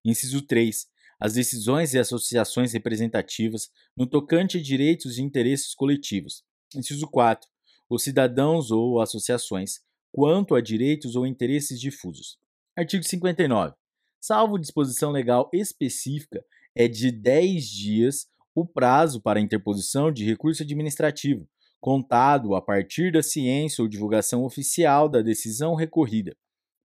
Inciso 0.04 0.41
3 0.41 0.91
as 1.24 1.36
decisões 1.36 1.93
e 1.93 2.00
associações 2.00 2.74
representativas 2.74 3.69
no 3.96 4.06
tocante 4.06 4.58
a 4.58 4.62
direitos 4.62 5.17
e 5.17 5.22
interesses 5.22 5.74
coletivos. 5.74 6.43
Inciso 6.76 7.08
4. 7.08 7.50
Os 7.89 8.04
cidadãos 8.04 8.72
ou 8.72 9.00
associações, 9.00 9.80
quanto 10.12 10.54
a 10.54 10.60
direitos 10.60 11.15
ou 11.15 11.26
interesses 11.26 11.80
difusos. 11.80 12.38
Artigo 12.75 13.03
59. 13.03 13.75
Salvo 14.19 14.57
disposição 14.57 15.12
legal 15.12 15.47
específica, 15.53 16.43
é 16.75 16.88
de 16.88 17.12
10 17.12 17.65
dias 17.65 18.25
o 18.55 18.65
prazo 18.65 19.21
para 19.21 19.39
interposição 19.39 20.12
de 20.12 20.25
recurso 20.25 20.63
administrativo, 20.63 21.47
contado 21.79 22.55
a 22.55 22.62
partir 22.62 23.12
da 23.12 23.21
ciência 23.21 23.83
ou 23.83 23.88
divulgação 23.88 24.43
oficial 24.43 25.07
da 25.07 25.21
decisão 25.21 25.75
recorrida. 25.75 26.36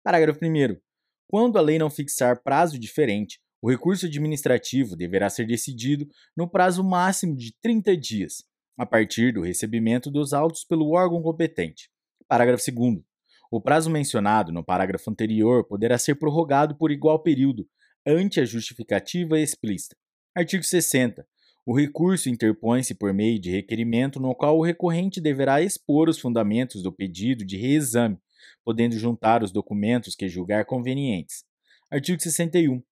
Parágrafo 0.03 0.39
1. 0.43 0.75
Quando 1.27 1.59
a 1.59 1.61
lei 1.61 1.77
não 1.77 1.91
fixar 1.91 2.41
prazo 2.41 2.79
diferente, 2.79 3.39
o 3.61 3.69
recurso 3.69 4.07
administrativo 4.07 4.95
deverá 4.95 5.29
ser 5.29 5.45
decidido 5.45 6.07
no 6.35 6.49
prazo 6.49 6.83
máximo 6.83 7.35
de 7.35 7.53
30 7.61 7.95
dias, 7.95 8.43
a 8.75 8.87
partir 8.87 9.31
do 9.31 9.41
recebimento 9.41 10.09
dos 10.09 10.33
autos 10.33 10.63
pelo 10.63 10.89
órgão 10.89 11.21
competente. 11.21 11.91
Parágrafo 12.27 12.71
2. 12.71 13.03
O 13.51 13.61
prazo 13.61 13.89
mencionado 13.89 14.51
no 14.51 14.63
parágrafo 14.63 15.09
anterior 15.09 15.63
poderá 15.63 15.97
ser 15.97 16.15
prorrogado 16.15 16.75
por 16.75 16.91
igual 16.91 17.19
período, 17.19 17.67
ante 18.05 18.39
a 18.39 18.45
justificativa 18.45 19.39
explícita. 19.39 19.95
Artigo 20.35 20.63
60. 20.63 21.25
O 21.65 21.75
recurso 21.75 22.29
interpõe-se 22.29 22.93
por 22.93 23.13
meio 23.13 23.39
de 23.39 23.49
requerimento 23.49 24.19
no 24.19 24.35
qual 24.35 24.57
o 24.57 24.63
recorrente 24.63 25.19
deverá 25.19 25.61
expor 25.61 26.09
os 26.09 26.19
fundamentos 26.19 26.83
do 26.83 26.91
pedido 26.91 27.45
de 27.45 27.57
reexame, 27.57 28.19
podendo 28.63 28.97
juntar 28.97 29.43
os 29.43 29.51
documentos 29.51 30.15
que 30.15 30.27
julgar 30.27 30.65
convenientes. 30.65 31.43
Artigo 31.89 32.21
61. 32.21 32.83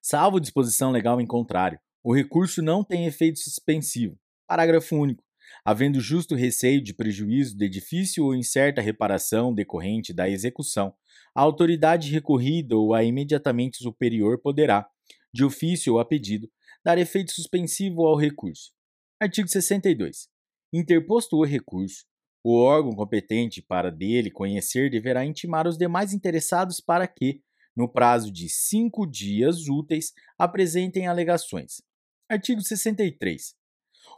Salvo 0.00 0.38
disposição 0.38 0.90
legal 0.90 1.20
em 1.20 1.26
contrário, 1.26 1.78
o 2.02 2.14
recurso 2.14 2.60
não 2.60 2.84
tem 2.84 3.06
efeito 3.06 3.38
suspensivo. 3.38 4.18
Parágrafo 4.46 4.94
único. 4.94 5.23
Havendo 5.64 5.98
justo 5.98 6.34
receio 6.34 6.82
de 6.82 6.92
prejuízo 6.92 7.56
de 7.56 7.68
difícil 7.68 8.26
ou 8.26 8.34
incerta 8.34 8.82
reparação 8.82 9.54
decorrente 9.54 10.12
da 10.12 10.28
execução, 10.28 10.94
a 11.34 11.40
autoridade 11.40 12.12
recorrida 12.12 12.76
ou 12.76 12.92
a 12.92 13.02
imediatamente 13.02 13.78
superior 13.78 14.38
poderá, 14.38 14.86
de 15.32 15.42
ofício 15.42 15.94
ou 15.94 15.98
a 15.98 16.04
pedido, 16.04 16.50
dar 16.84 16.98
efeito 16.98 17.32
suspensivo 17.32 18.04
ao 18.04 18.14
recurso. 18.14 18.72
Artigo 19.18 19.48
62. 19.48 20.28
Interposto 20.70 21.36
o 21.36 21.44
recurso, 21.44 22.04
o 22.44 22.60
órgão 22.60 22.92
competente 22.92 23.62
para 23.62 23.90
dele 23.90 24.30
conhecer 24.30 24.90
deverá 24.90 25.24
intimar 25.24 25.66
os 25.66 25.78
demais 25.78 26.12
interessados 26.12 26.78
para 26.78 27.08
que, 27.08 27.40
no 27.74 27.88
prazo 27.88 28.30
de 28.30 28.50
cinco 28.50 29.06
dias 29.06 29.66
úteis, 29.66 30.12
apresentem 30.38 31.06
alegações. 31.06 31.80
Artigo 32.28 32.60
63. 32.60 33.56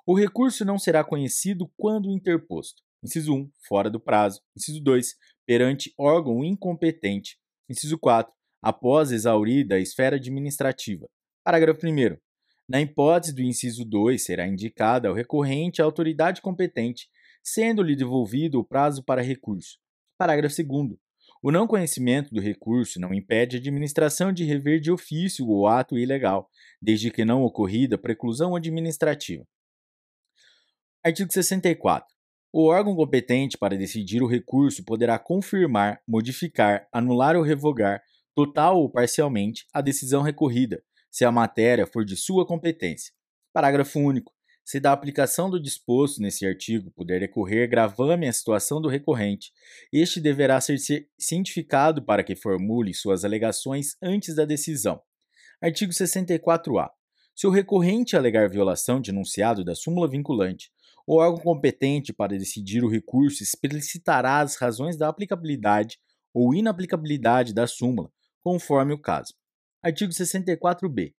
O 0.09 0.14
recurso 0.14 0.64
não 0.64 0.79
será 0.79 1.03
conhecido 1.03 1.69
quando 1.77 2.12
interposto. 2.12 2.81
Inciso 3.03 3.35
1, 3.35 3.51
fora 3.66 3.90
do 3.90 3.99
prazo. 3.99 4.40
Inciso 4.57 4.81
2, 4.81 5.16
perante 5.45 5.92
órgão 5.99 6.45
incompetente. 6.45 7.37
Inciso 7.69 7.99
4, 7.99 8.33
após 8.62 9.11
exaurida 9.11 9.75
a 9.75 9.81
esfera 9.81 10.14
administrativa. 10.14 11.09
Parágrafo 11.42 11.85
1. 11.85 12.16
Na 12.69 12.81
hipótese 12.81 13.35
do 13.35 13.42
inciso 13.42 13.85
2, 13.85 14.23
será 14.23 14.47
indicada 14.47 15.09
ao 15.09 15.14
recorrente 15.14 15.83
a 15.83 15.85
autoridade 15.85 16.40
competente, 16.40 17.09
sendo-lhe 17.42 17.97
devolvido 17.97 18.61
o 18.61 18.64
prazo 18.64 19.03
para 19.03 19.21
recurso. 19.21 19.77
Parágrafo 20.16 20.55
2. 20.55 20.90
O 21.42 21.51
não 21.51 21.66
conhecimento 21.66 22.33
do 22.33 22.40
recurso 22.40 23.01
não 23.01 23.12
impede 23.12 23.57
a 23.57 23.59
administração 23.59 24.33
de 24.33 24.45
rever 24.45 24.79
de 24.79 24.92
ofício 24.92 25.45
o 25.49 25.66
ato 25.66 25.99
ilegal, 25.99 26.49
desde 26.81 27.11
que 27.11 27.25
não 27.25 27.42
ocorrida 27.42 27.99
preclusão 27.99 28.55
administrativa. 28.55 29.45
Artigo 31.07 31.33
64. 31.33 32.05
O 32.53 32.64
órgão 32.64 32.97
competente 32.97 33.57
para 33.57 33.79
decidir 33.79 34.25
o 34.25 34.27
recurso 34.27 34.85
poderá 34.85 35.16
confirmar, 35.21 36.01
modificar, 36.05 36.88
anular 36.92 37.37
ou 37.37 37.45
revogar, 37.45 38.03
total 38.35 38.81
ou 38.81 38.90
parcialmente, 38.90 39.69
a 39.73 39.81
decisão 39.81 40.21
recorrida, 40.21 40.83
se 41.09 41.25
a 41.25 41.31
matéria 41.31 41.87
for 41.87 42.05
de 42.05 42.16
sua 42.16 42.45
competência. 42.45 43.12
Parágrafo 43.53 44.01
único. 44.01 44.33
Se 44.64 44.81
da 44.81 44.90
aplicação 44.90 45.49
do 45.49 45.62
disposto 45.62 46.21
nesse 46.21 46.45
artigo 46.45 46.90
puder 46.90 47.21
decorrer 47.21 47.71
gravame 47.71 48.27
à 48.27 48.33
situação 48.33 48.83
do 48.83 48.88
recorrente, 48.88 49.53
este 49.92 50.21
deverá 50.21 50.61
ser 50.61 50.77
cientificado 51.16 52.05
para 52.05 52.25
que 52.25 52.35
formule 52.35 52.92
suas 52.92 53.25
alegações 53.25 53.97
antes 54.03 54.35
da 54.35 54.45
decisão. 54.45 55.01
Artigo 55.62 55.92
64-A. 55.92 56.90
Se 57.37 57.47
o 57.47 57.51
recorrente 57.51 58.16
alegar 58.16 58.49
violação 58.49 58.99
de 58.99 59.11
enunciado 59.11 59.62
da 59.62 59.75
súmula 59.75 60.09
vinculante, 60.09 60.71
o 61.07 61.16
órgão 61.16 61.42
competente 61.42 62.12
para 62.12 62.37
decidir 62.37 62.83
o 62.83 62.90
recurso 62.90 63.42
explicitará 63.42 64.40
as 64.40 64.57
razões 64.57 64.97
da 64.97 65.09
aplicabilidade 65.09 65.99
ou 66.35 66.55
inaplicabilidade 66.55 67.55
da 67.55 67.66
súmula, 67.66 68.11
conforme 68.42 68.92
o 68.92 69.01
caso. 69.01 69.33
Artigo 69.83 70.12
64-B 70.12 71.15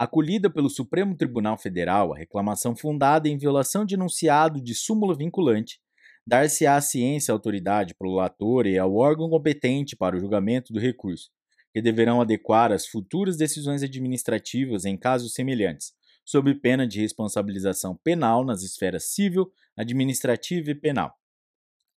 acolhida 0.00 0.48
pelo 0.48 0.70
Supremo 0.70 1.14
Tribunal 1.14 1.58
Federal 1.58 2.14
a 2.14 2.16
reclamação 2.16 2.74
fundada 2.74 3.28
em 3.28 3.36
violação 3.36 3.84
de 3.84 3.96
enunciado 3.96 4.58
de 4.58 4.74
súmula 4.74 5.14
vinculante, 5.14 5.78
dar-se-á 6.26 6.80
ciência 6.80 7.32
à 7.32 7.34
autoridade 7.34 7.94
prolatora 7.94 8.70
e 8.70 8.78
ao 8.78 8.94
órgão 8.94 9.28
competente 9.28 9.94
para 9.94 10.16
o 10.16 10.18
julgamento 10.18 10.72
do 10.72 10.80
recurso, 10.80 11.28
que 11.70 11.82
deverão 11.82 12.18
adequar 12.18 12.72
as 12.72 12.86
futuras 12.86 13.36
decisões 13.36 13.82
administrativas 13.82 14.86
em 14.86 14.96
casos 14.96 15.34
semelhantes, 15.34 15.92
sob 16.30 16.54
pena 16.54 16.86
de 16.86 17.00
responsabilização 17.00 17.96
penal 17.96 18.44
nas 18.44 18.62
esferas 18.62 19.06
civil, 19.06 19.52
administrativa 19.76 20.70
e 20.70 20.74
penal. 20.76 21.12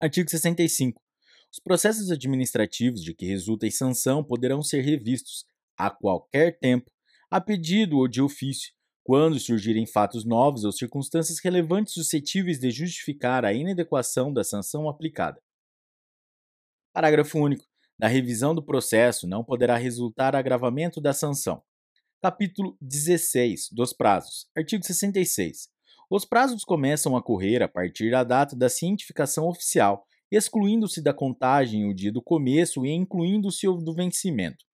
Artigo 0.00 0.28
65. 0.28 1.00
Os 1.52 1.60
processos 1.60 2.10
administrativos 2.10 3.00
de 3.00 3.14
que 3.14 3.26
resulta 3.26 3.64
em 3.64 3.70
sanção 3.70 4.24
poderão 4.24 4.60
ser 4.60 4.80
revistos, 4.80 5.46
a 5.76 5.88
qualquer 5.88 6.58
tempo, 6.58 6.90
a 7.30 7.40
pedido 7.40 7.96
ou 7.96 8.08
de 8.08 8.20
ofício, 8.20 8.72
quando 9.04 9.38
surgirem 9.38 9.86
fatos 9.86 10.24
novos 10.24 10.64
ou 10.64 10.72
circunstâncias 10.72 11.38
relevantes 11.38 11.94
suscetíveis 11.94 12.58
de 12.58 12.72
justificar 12.72 13.44
a 13.44 13.52
inadequação 13.52 14.32
da 14.32 14.42
sanção 14.42 14.88
aplicada. 14.88 15.40
Parágrafo 16.92 17.38
único. 17.38 17.64
da 17.96 18.08
revisão 18.08 18.52
do 18.52 18.64
processo 18.64 19.28
não 19.28 19.44
poderá 19.44 19.76
resultar 19.76 20.34
agravamento 20.34 21.00
da 21.00 21.12
sanção. 21.12 21.62
Capítulo 22.24 22.74
16 22.80 23.68
dos 23.70 23.92
prazos. 23.92 24.46
Artigo 24.56 24.82
66. 24.82 25.68
Os 26.08 26.24
prazos 26.24 26.64
começam 26.64 27.18
a 27.18 27.22
correr 27.22 27.62
a 27.62 27.68
partir 27.68 28.10
da 28.10 28.24
data 28.24 28.56
da 28.56 28.70
cientificação 28.70 29.46
oficial, 29.46 30.06
excluindo-se 30.32 31.02
da 31.02 31.12
contagem 31.12 31.84
o 31.84 31.92
dia 31.92 32.10
do 32.10 32.22
começo 32.22 32.86
e 32.86 32.90
incluindo-se 32.90 33.68
o 33.68 33.76
do 33.76 33.92
vencimento. 33.92 34.64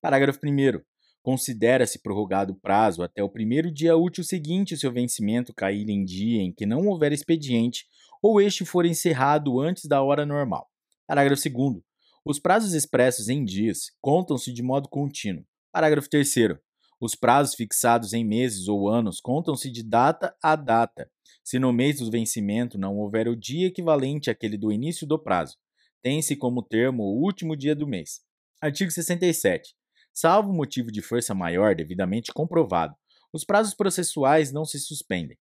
Parágrafo 0.00 0.38
1. 0.46 0.80
Considera-se 1.24 2.00
prorrogado 2.00 2.52
o 2.52 2.60
prazo 2.60 3.02
até 3.02 3.20
o 3.20 3.28
primeiro 3.28 3.68
dia 3.72 3.96
útil 3.96 4.22
seguinte 4.22 4.76
se 4.76 4.86
o 4.86 4.92
vencimento 4.92 5.52
cair 5.52 5.90
em 5.90 6.04
dia 6.04 6.40
em 6.40 6.52
que 6.52 6.64
não 6.64 6.86
houver 6.86 7.10
expediente 7.10 7.84
ou 8.22 8.40
este 8.40 8.64
for 8.64 8.86
encerrado 8.86 9.58
antes 9.58 9.86
da 9.86 10.00
hora 10.04 10.24
normal. 10.24 10.70
Parágrafo 11.04 11.42
2. 11.50 11.82
Os 12.24 12.38
prazos 12.38 12.74
expressos 12.74 13.28
em 13.28 13.44
dias 13.44 13.90
contam-se 14.00 14.52
de 14.52 14.62
modo 14.62 14.88
contínuo. 14.88 15.44
Parágrafo 15.72 16.08
3. 16.08 16.62
Os 17.02 17.14
prazos 17.16 17.56
fixados 17.56 18.12
em 18.12 18.24
meses 18.24 18.68
ou 18.68 18.88
anos 18.88 19.20
contam-se 19.20 19.70
de 19.70 19.82
data 19.82 20.34
a 20.42 20.54
data, 20.56 21.10
se 21.42 21.58
no 21.58 21.72
mês 21.72 21.98
do 21.98 22.10
vencimento 22.10 22.78
não 22.78 22.96
houver 22.96 23.26
o 23.26 23.34
dia 23.34 23.66
equivalente 23.66 24.30
àquele 24.30 24.56
do 24.56 24.70
início 24.70 25.06
do 25.06 25.18
prazo. 25.18 25.58
Tem-se 26.00 26.36
como 26.36 26.62
termo 26.62 27.02
o 27.02 27.20
último 27.20 27.56
dia 27.56 27.74
do 27.74 27.86
mês. 27.86 28.20
Artigo 28.60 28.90
67 28.90 29.74
salvo 30.12 30.52
motivo 30.52 30.92
de 30.92 31.00
força 31.00 31.34
maior 31.34 31.74
devidamente 31.74 32.32
comprovado, 32.32 32.94
os 33.32 33.44
prazos 33.44 33.74
processuais 33.74 34.52
não 34.52 34.64
se 34.64 34.78
suspendem. 34.78 35.38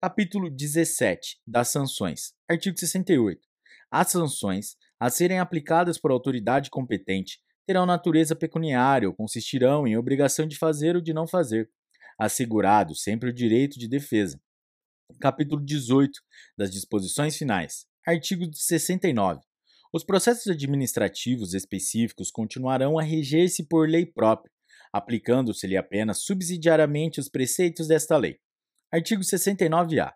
Capítulo 0.00 0.50
17 0.50 1.40
das 1.46 1.68
sanções. 1.68 2.32
Artigo 2.48 2.78
68. 2.78 3.40
As 3.90 4.10
sanções, 4.10 4.76
a 5.00 5.10
serem 5.10 5.40
aplicadas 5.40 5.98
por 5.98 6.10
autoridade 6.10 6.70
competente, 6.70 7.40
terão 7.66 7.86
natureza 7.86 8.36
pecuniária 8.36 9.08
ou 9.08 9.14
consistirão 9.14 9.86
em 9.86 9.96
obrigação 9.96 10.46
de 10.46 10.56
fazer 10.56 10.96
ou 10.96 11.02
de 11.02 11.12
não 11.12 11.26
fazer, 11.26 11.70
assegurado 12.18 12.94
sempre 12.94 13.30
o 13.30 13.32
direito 13.32 13.78
de 13.78 13.88
defesa. 13.88 14.40
Capítulo 15.20 15.64
18 15.64 16.20
das 16.56 16.70
disposições 16.70 17.36
finais. 17.36 17.86
Artigo 18.06 18.44
69. 18.52 19.40
Os 19.92 20.04
processos 20.04 20.48
administrativos 20.48 21.54
específicos 21.54 22.30
continuarão 22.30 22.98
a 22.98 23.02
reger-se 23.02 23.66
por 23.66 23.88
lei 23.88 24.04
própria, 24.04 24.50
aplicando-se-lhe 24.92 25.76
apenas 25.76 26.24
subsidiariamente 26.24 27.20
os 27.20 27.28
preceitos 27.28 27.86
desta 27.86 28.16
lei. 28.16 28.38
Artigo 28.92 29.22
69-A. 29.22 30.12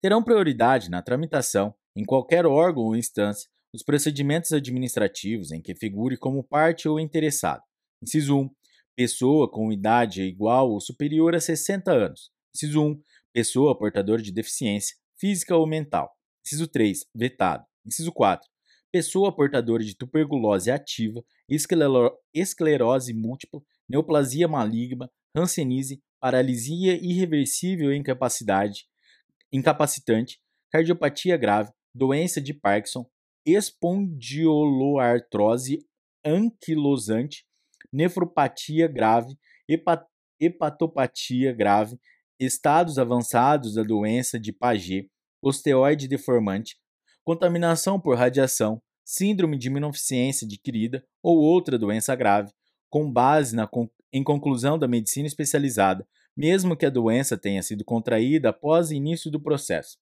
Terão 0.00 0.22
prioridade 0.22 0.90
na 0.90 1.02
tramitação, 1.02 1.74
em 1.96 2.04
qualquer 2.04 2.44
órgão 2.44 2.84
ou 2.84 2.96
instância, 2.96 3.48
os 3.74 3.82
procedimentos 3.82 4.52
administrativos 4.52 5.50
em 5.50 5.60
que 5.60 5.74
figure 5.74 6.16
como 6.16 6.44
parte 6.44 6.88
ou 6.88 7.00
interessado. 7.00 7.60
Inciso 8.02 8.38
1. 8.38 8.50
Pessoa 8.96 9.50
com 9.50 9.72
idade 9.72 10.22
igual 10.22 10.70
ou 10.70 10.80
superior 10.80 11.34
a 11.34 11.40
60 11.40 11.92
anos. 11.92 12.30
Inciso 12.54 12.80
1. 12.80 13.02
Pessoa 13.32 13.76
portadora 13.76 14.22
de 14.22 14.30
deficiência, 14.30 14.96
física 15.18 15.56
ou 15.56 15.66
mental. 15.66 16.10
Inciso 16.46 16.68
3. 16.68 17.04
Vetado. 17.14 17.64
Inciso 17.84 18.12
4 18.12 18.48
pessoa 18.94 19.34
portadora 19.34 19.82
de 19.82 19.92
tuberculose 19.96 20.70
ativa, 20.70 21.20
esclerose 22.32 23.12
múltipla, 23.12 23.60
neoplasia 23.88 24.46
maligna, 24.46 25.10
hanseníase, 25.34 26.00
paralisia 26.20 26.94
irreversível 27.02 27.92
e 27.92 27.96
incapacidade, 27.96 28.86
incapacitante, 29.52 30.38
cardiopatia 30.70 31.36
grave, 31.36 31.72
doença 31.92 32.40
de 32.40 32.54
Parkinson, 32.54 33.04
espondioloartrose 33.44 35.84
anquilosante, 36.24 37.44
nefropatia 37.92 38.88
grave, 38.88 39.36
hepatopatia 40.40 41.52
grave, 41.52 42.00
estados 42.40 42.98
avançados 42.98 43.74
da 43.74 43.82
doença 43.82 44.40
de 44.40 44.52
Paget, 44.52 45.10
osteoide 45.42 46.08
deformante, 46.08 46.78
contaminação 47.22 48.00
por 48.00 48.16
radiação, 48.16 48.80
síndrome 49.04 49.58
de 49.58 49.68
imunodeficiência 49.68 50.46
adquirida 50.46 51.04
ou 51.22 51.38
outra 51.38 51.78
doença 51.78 52.14
grave, 52.14 52.50
com 52.88 53.10
base 53.10 53.54
na, 53.54 53.68
em 54.12 54.24
conclusão 54.24 54.78
da 54.78 54.88
medicina 54.88 55.26
especializada, 55.26 56.06
mesmo 56.36 56.76
que 56.76 56.86
a 56.86 56.90
doença 56.90 57.36
tenha 57.36 57.62
sido 57.62 57.84
contraída 57.84 58.48
após 58.48 58.90
o 58.90 58.94
início 58.94 59.30
do 59.30 59.40
processo. 59.40 59.98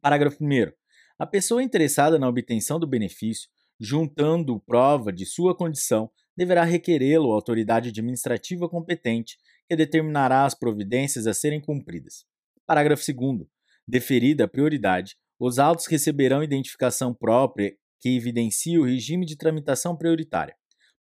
Parágrafo 0.00 0.42
1. 0.42 0.72
A 1.18 1.26
pessoa 1.26 1.62
interessada 1.62 2.18
na 2.18 2.28
obtenção 2.28 2.78
do 2.78 2.86
benefício, 2.86 3.48
juntando 3.80 4.60
prova 4.60 5.10
de 5.10 5.24
sua 5.24 5.56
condição, 5.56 6.10
deverá 6.36 6.62
requerê-lo 6.62 7.32
à 7.32 7.34
autoridade 7.34 7.88
administrativa 7.88 8.68
competente, 8.68 9.38
que 9.66 9.74
determinará 9.74 10.44
as 10.44 10.54
providências 10.54 11.26
a 11.26 11.32
serem 11.32 11.60
cumpridas. 11.60 12.26
Parágrafo 12.66 13.02
2. 13.02 13.48
Deferida 13.88 14.44
a 14.44 14.48
prioridade, 14.48 15.16
os 15.38 15.58
autos 15.58 15.86
receberão 15.86 16.42
identificação 16.42 17.14
própria 17.14 17.74
que 17.98 18.14
evidencie 18.14 18.78
o 18.78 18.84
regime 18.84 19.24
de 19.24 19.36
tramitação 19.36 19.96
prioritária. 19.96 20.54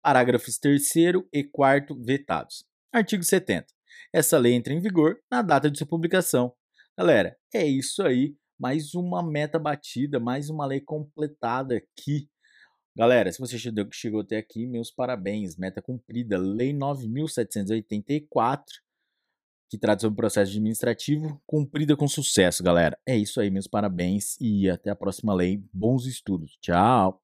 Parágrafos 0.01 0.57
3 0.57 0.83
e 1.31 1.43
4 1.43 1.95
vetados. 2.03 2.65
Artigo 2.91 3.23
70. 3.23 3.67
Essa 4.11 4.37
lei 4.37 4.53
entra 4.53 4.73
em 4.73 4.81
vigor 4.81 5.17
na 5.31 5.41
data 5.41 5.71
de 5.71 5.77
sua 5.77 5.87
publicação. 5.87 6.53
Galera, 6.97 7.37
é 7.53 7.65
isso 7.65 8.03
aí. 8.03 8.35
Mais 8.61 8.93
uma 8.93 9.23
meta 9.23 9.57
batida, 9.57 10.19
mais 10.19 10.47
uma 10.47 10.67
lei 10.67 10.79
completada 10.79 11.77
aqui. 11.77 12.29
Galera, 12.95 13.31
se 13.31 13.39
você 13.39 13.57
chegou 13.57 14.21
até 14.21 14.37
aqui, 14.37 14.67
meus 14.67 14.91
parabéns. 14.91 15.57
Meta 15.57 15.81
cumprida. 15.81 16.37
Lei 16.37 16.71
9.784 16.71 18.61
que 19.67 19.79
trata 19.79 20.01
sobre 20.01 20.13
o 20.13 20.17
processo 20.17 20.51
administrativo, 20.51 21.41
cumprida 21.47 21.95
com 21.95 22.05
sucesso, 22.05 22.61
galera. 22.61 22.99
É 23.05 23.17
isso 23.17 23.39
aí, 23.39 23.49
meus 23.49 23.67
parabéns 23.67 24.35
e 24.39 24.69
até 24.69 24.89
a 24.89 24.95
próxima 24.95 25.33
lei. 25.33 25.63
Bons 25.73 26.05
estudos. 26.05 26.57
Tchau! 26.61 27.19